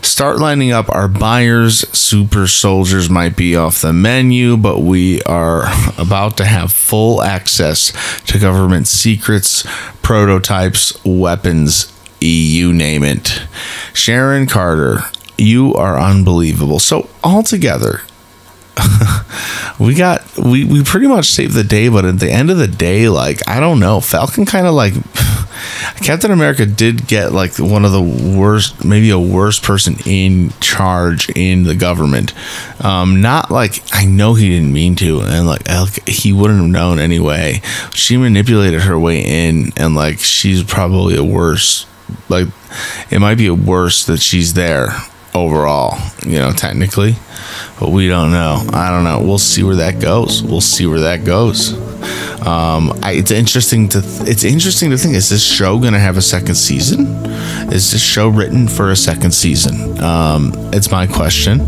Start 0.00 0.38
lining 0.38 0.72
up 0.72 0.88
our 0.88 1.08
buyers. 1.08 1.80
Super 1.96 2.46
soldiers 2.46 3.10
might 3.10 3.36
be 3.36 3.54
off 3.54 3.82
the 3.82 3.92
menu, 3.92 4.56
but 4.56 4.80
we 4.80 5.22
are 5.22 5.64
about 5.98 6.36
to 6.38 6.44
have 6.44 6.72
full 6.72 7.22
access 7.22 7.92
to 8.26 8.38
government 8.38 8.88
secrets, 8.88 9.64
prototypes, 10.02 11.02
weapons, 11.04 11.92
you 12.20 12.72
name 12.72 13.04
it. 13.04 13.42
Sharon 13.92 14.46
Carter, 14.46 15.00
you 15.36 15.74
are 15.74 15.98
unbelievable. 15.98 16.78
So, 16.78 17.08
altogether, 17.22 18.02
we 19.78 19.94
got 19.94 20.22
we 20.38 20.64
we 20.64 20.82
pretty 20.82 21.06
much 21.06 21.26
saved 21.26 21.54
the 21.54 21.64
day 21.64 21.88
but 21.88 22.04
at 22.04 22.18
the 22.18 22.30
end 22.30 22.50
of 22.50 22.56
the 22.56 22.66
day 22.66 23.08
like 23.08 23.46
i 23.48 23.60
don't 23.60 23.80
know. 23.80 24.00
Falcon 24.00 24.46
kind 24.46 24.66
of 24.66 24.74
like 24.74 24.94
captain 26.02 26.30
america 26.30 26.64
did 26.64 27.06
get 27.06 27.32
like 27.32 27.58
one 27.58 27.84
of 27.84 27.92
the 27.92 28.02
worst 28.02 28.84
maybe 28.84 29.10
a 29.10 29.18
worse 29.18 29.58
person 29.58 29.96
in 30.06 30.50
charge 30.60 31.28
in 31.30 31.64
the 31.64 31.74
government. 31.74 32.32
Um 32.82 33.20
not 33.20 33.50
like 33.50 33.82
i 33.92 34.06
know 34.06 34.34
he 34.34 34.48
didn't 34.48 34.72
mean 34.72 34.96
to 34.96 35.20
and 35.20 35.46
like 35.46 35.68
he 36.08 36.32
wouldn't 36.32 36.60
have 36.60 36.70
known 36.70 36.98
anyway. 36.98 37.60
She 37.92 38.16
manipulated 38.16 38.82
her 38.82 38.98
way 38.98 39.20
in 39.20 39.72
and 39.76 39.94
like 39.94 40.18
she's 40.18 40.64
probably 40.64 41.16
a 41.16 41.24
worse 41.24 41.86
like 42.28 42.48
it 43.10 43.18
might 43.18 43.36
be 43.36 43.46
a 43.46 43.54
worse 43.54 44.06
that 44.06 44.20
she's 44.20 44.54
there 44.54 44.88
overall, 45.34 45.98
you 46.24 46.38
know, 46.38 46.52
technically. 46.52 47.16
But 47.80 47.90
we 47.90 48.08
don't 48.08 48.30
know. 48.30 48.64
I 48.72 48.90
don't 48.90 49.04
know. 49.04 49.20
We'll 49.20 49.38
see 49.38 49.62
where 49.62 49.76
that 49.76 50.00
goes. 50.00 50.42
We'll 50.42 50.60
see 50.60 50.86
where 50.86 51.00
that 51.00 51.24
goes. 51.24 51.72
Um, 52.46 52.98
I, 53.02 53.12
it's 53.12 53.30
interesting 53.30 53.88
to 53.90 54.02
th- 54.02 54.28
it's 54.28 54.44
interesting 54.44 54.90
to 54.90 54.98
think: 54.98 55.14
is 55.14 55.28
this 55.28 55.44
show 55.44 55.78
to 55.92 55.98
have 55.98 56.16
a 56.16 56.22
second 56.22 56.56
season? 56.56 57.06
Is 57.72 57.92
this 57.92 58.02
show 58.02 58.28
written 58.28 58.68
for 58.68 58.90
a 58.90 58.96
second 58.96 59.32
season? 59.32 60.02
Um, 60.02 60.52
it's 60.72 60.90
my 60.90 61.06
question. 61.06 61.60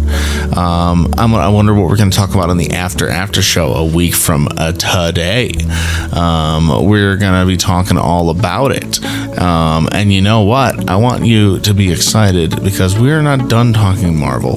Um, 0.57 1.14
I 1.16 1.48
wonder 1.48 1.74
what 1.74 1.88
we're 1.88 1.96
to 2.11 2.16
talk 2.16 2.35
about 2.35 2.50
on 2.50 2.57
the 2.57 2.72
after 2.72 3.09
after 3.09 3.40
show 3.40 3.72
a 3.74 3.85
week 3.85 4.14
from 4.14 4.48
uh, 4.57 4.72
today. 4.72 5.53
Um, 6.12 6.87
we're 6.87 7.16
to 7.40 7.46
be 7.46 7.57
talking 7.57 7.96
all 7.96 8.31
about 8.31 8.72
it. 8.72 8.98
Um, 9.38 9.88
and 9.92 10.12
you 10.12 10.23
know 10.23 10.42
what? 10.42 10.88
I 10.88 10.97
want 10.97 11.25
you 11.25 11.59
to 11.61 11.75
be 11.75 11.92
excited 11.92 12.62
because 12.62 12.99
we 12.99 13.12
are 13.12 13.23
not 13.23 13.49
done 13.49 13.73
talking 13.73 14.16
Marvel. 14.16 14.57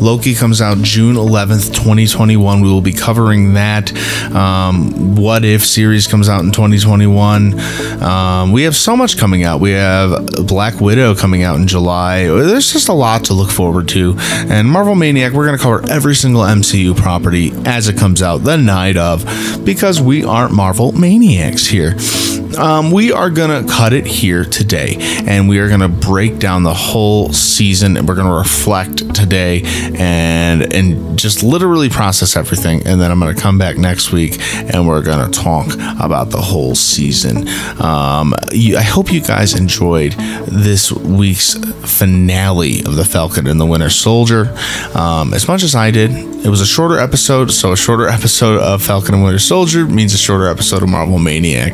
Loki 0.00 0.34
comes 0.34 0.60
out 0.60 0.78
June 0.78 1.16
11th, 1.16 1.74
2021. 1.74 2.60
We 2.60 2.68
will 2.68 2.80
be 2.80 2.92
covering 2.92 3.54
that. 3.54 3.92
Um, 4.34 5.16
what 5.16 5.44
If 5.44 5.64
series 5.64 6.06
comes 6.06 6.28
out 6.28 6.44
in 6.44 6.52
2021. 6.52 7.58
Um, 8.02 8.52
we 8.52 8.62
have 8.64 8.76
so 8.76 8.96
much 8.96 9.18
coming 9.18 9.44
out. 9.44 9.60
We 9.60 9.72
have 9.72 10.26
Black 10.46 10.80
Widow 10.80 11.14
coming 11.14 11.42
out 11.42 11.56
in 11.56 11.66
July. 11.66 12.24
There's 12.24 12.72
just 12.72 12.88
a 12.88 12.92
lot 12.92 13.24
to 13.26 13.34
look 13.34 13.50
forward 13.50 13.88
to. 13.88 14.14
And 14.18 14.68
Marvel 14.68 14.94
Maniac, 14.94 15.32
we're 15.32 15.46
going 15.46 15.56
to 15.56 15.62
cover 15.62 15.88
every 15.90 16.14
single 16.14 16.42
MCU 16.42 16.96
property 16.96 17.52
as 17.64 17.88
it 17.88 17.96
comes 17.96 18.22
out 18.22 18.38
the 18.38 18.56
night 18.56 18.96
of 18.96 19.24
because 19.64 20.00
we 20.00 20.24
aren't 20.24 20.52
Marvel 20.52 20.92
Maniacs 20.92 21.66
here. 21.66 21.96
Um, 22.58 22.92
we 22.92 23.10
are 23.10 23.30
going 23.30 23.66
to 23.66 23.70
cut 23.72 23.92
it 23.92 24.06
here 24.06 24.44
today 24.44 24.96
and 25.26 25.48
we 25.48 25.58
are 25.58 25.68
going 25.68 25.80
to 25.80 25.88
break 25.88 26.38
down 26.38 26.62
the 26.62 26.74
whole 26.74 27.32
season 27.32 27.96
and 27.96 28.06
we're 28.06 28.14
going 28.14 28.28
to 28.28 28.34
reflect 28.34 29.14
today 29.14 29.62
and 29.94 30.72
and 30.72 31.18
just 31.18 31.42
literally 31.42 31.88
process 31.88 32.36
everything. 32.36 32.86
And 32.86 33.00
then 33.00 33.10
I'm 33.10 33.20
going 33.20 33.34
to 33.34 33.40
come 33.40 33.58
back 33.58 33.76
next 33.76 34.12
week 34.12 34.36
and 34.54 34.86
we're 34.86 35.02
going 35.02 35.30
to 35.30 35.38
talk 35.38 35.74
about 36.00 36.30
the 36.30 36.40
whole 36.40 36.74
season. 36.74 37.48
Um, 37.80 38.34
you, 38.52 38.76
I 38.76 38.82
hope 38.82 39.12
you 39.12 39.20
guys 39.20 39.58
enjoyed 39.58 40.12
this 40.46 40.92
week's 40.92 41.54
finale 41.88 42.80
of 42.80 42.96
the 42.96 43.04
Falcon 43.04 43.46
and 43.46 43.60
the 43.60 43.66
Winter 43.66 43.90
Soldier 43.90 44.54
um, 44.94 45.34
as 45.34 45.48
much 45.48 45.62
as 45.62 45.74
I 45.74 45.90
did. 45.90 46.10
It 46.44 46.50
was 46.50 46.60
a 46.60 46.66
shorter 46.66 46.98
episode, 46.98 47.50
so 47.50 47.72
a 47.72 47.76
shorter 47.76 48.06
episode 48.18 48.60
of 48.60 48.82
Falcon 48.82 49.14
and 49.14 49.24
Winter 49.24 49.38
Soldier 49.38 49.86
means 49.86 50.12
a 50.12 50.18
shorter 50.18 50.46
episode 50.46 50.82
of 50.82 50.90
Marvel 50.90 51.18
Maniac. 51.18 51.72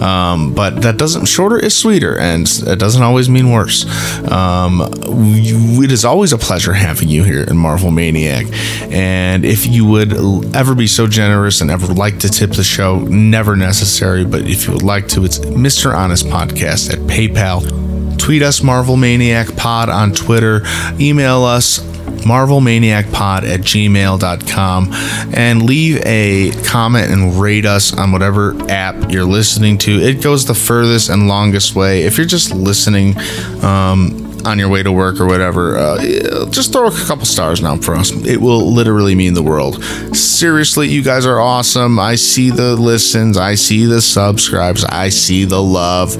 Um, 0.00 0.52
but 0.54 0.82
that 0.82 0.98
doesn't 0.98 1.26
shorter 1.26 1.58
is 1.58 1.74
sweeter, 1.76 2.18
and 2.18 2.46
it 2.66 2.78
doesn't 2.78 3.02
always 3.02 3.28
mean 3.28 3.50
worse. 3.50 3.86
Um, 4.30 4.82
it 4.92 5.90
is 5.90 6.04
always 6.04 6.32
a 6.32 6.38
pleasure 6.38 6.74
having 6.74 7.08
you 7.08 7.24
here 7.24 7.44
in 7.50 7.56
Marvel 7.56 7.90
Maniac. 7.90 8.46
And 8.90 9.44
if 9.44 9.66
you 9.66 9.84
would 9.86 10.12
ever 10.54 10.74
be 10.74 10.86
so 10.86 11.06
generous 11.06 11.60
and 11.60 11.70
ever 11.70 11.92
like 11.92 12.18
to 12.20 12.28
tip 12.28 12.52
the 12.52 12.64
show, 12.64 13.00
never 13.00 13.56
necessary, 13.56 14.24
but 14.24 14.42
if 14.42 14.66
you 14.66 14.72
would 14.72 14.82
like 14.82 15.08
to, 15.08 15.24
it's 15.24 15.38
Mr. 15.38 15.94
Honest 15.94 16.26
Podcast 16.26 16.92
at 16.92 16.98
PayPal. 17.00 18.18
Tweet 18.18 18.42
us 18.42 18.62
Marvel 18.62 18.96
Maniac 18.96 19.56
Pod 19.56 19.88
on 19.88 20.12
Twitter. 20.12 20.62
Email 20.98 21.44
us 21.44 21.80
marvelmaniacpod 22.20 23.48
at 23.48 23.60
gmail.com 23.60 24.90
and 25.34 25.62
leave 25.62 26.02
a 26.04 26.50
comment 26.64 27.10
and 27.10 27.34
rate 27.40 27.64
us 27.64 27.96
on 27.96 28.12
whatever 28.12 28.54
app 28.70 29.10
you're 29.10 29.24
listening 29.24 29.78
to. 29.78 29.92
It 30.00 30.22
goes 30.22 30.44
the 30.44 30.54
furthest 30.54 31.08
and 31.08 31.28
longest 31.28 31.74
way. 31.74 32.02
If 32.02 32.18
you're 32.18 32.26
just 32.26 32.52
listening, 32.54 33.16
um, 33.62 34.29
on 34.44 34.58
your 34.58 34.68
way 34.68 34.82
to 34.82 34.92
work 34.92 35.20
or 35.20 35.26
whatever, 35.26 35.76
uh, 35.76 36.46
just 36.50 36.72
throw 36.72 36.86
a 36.86 36.92
couple 37.06 37.24
stars 37.24 37.60
down 37.60 37.80
for 37.80 37.94
us. 37.94 38.10
It 38.10 38.40
will 38.40 38.72
literally 38.72 39.14
mean 39.14 39.34
the 39.34 39.42
world. 39.42 39.82
Seriously, 40.14 40.88
you 40.88 41.02
guys 41.02 41.26
are 41.26 41.40
awesome. 41.40 41.98
I 41.98 42.14
see 42.14 42.50
the 42.50 42.76
listens, 42.76 43.36
I 43.36 43.54
see 43.54 43.86
the 43.86 44.00
subscribes, 44.00 44.84
I 44.84 45.08
see 45.08 45.44
the 45.44 45.62
love 45.62 46.16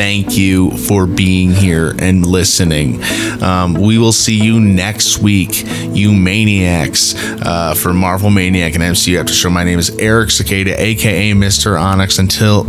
thank 0.00 0.34
you 0.34 0.70
for 0.70 1.06
being 1.06 1.52
here 1.52 1.94
and 1.98 2.24
listening. 2.24 3.02
Um, 3.42 3.74
we 3.74 3.98
will 3.98 4.12
see 4.12 4.42
you 4.42 4.58
next 4.58 5.18
week, 5.18 5.62
you 5.94 6.10
maniacs, 6.10 7.14
uh, 7.42 7.74
for 7.74 7.92
Marvel 7.92 8.30
Maniac 8.30 8.74
and 8.76 8.82
MCU 8.82 9.20
After 9.20 9.34
Show. 9.34 9.50
My 9.50 9.62
name 9.62 9.78
is 9.78 9.90
Eric 9.98 10.30
Cicada, 10.30 10.80
aka 10.80 11.32
Mr. 11.32 11.78
Onyx. 11.78 12.18
Until 12.18 12.66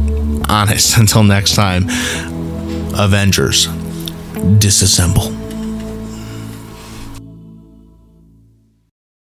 honest, 0.51 0.97
until 0.97 1.23
next 1.23 1.55
time, 1.55 1.85
Avengers, 2.95 3.67
disassemble. 4.43 5.40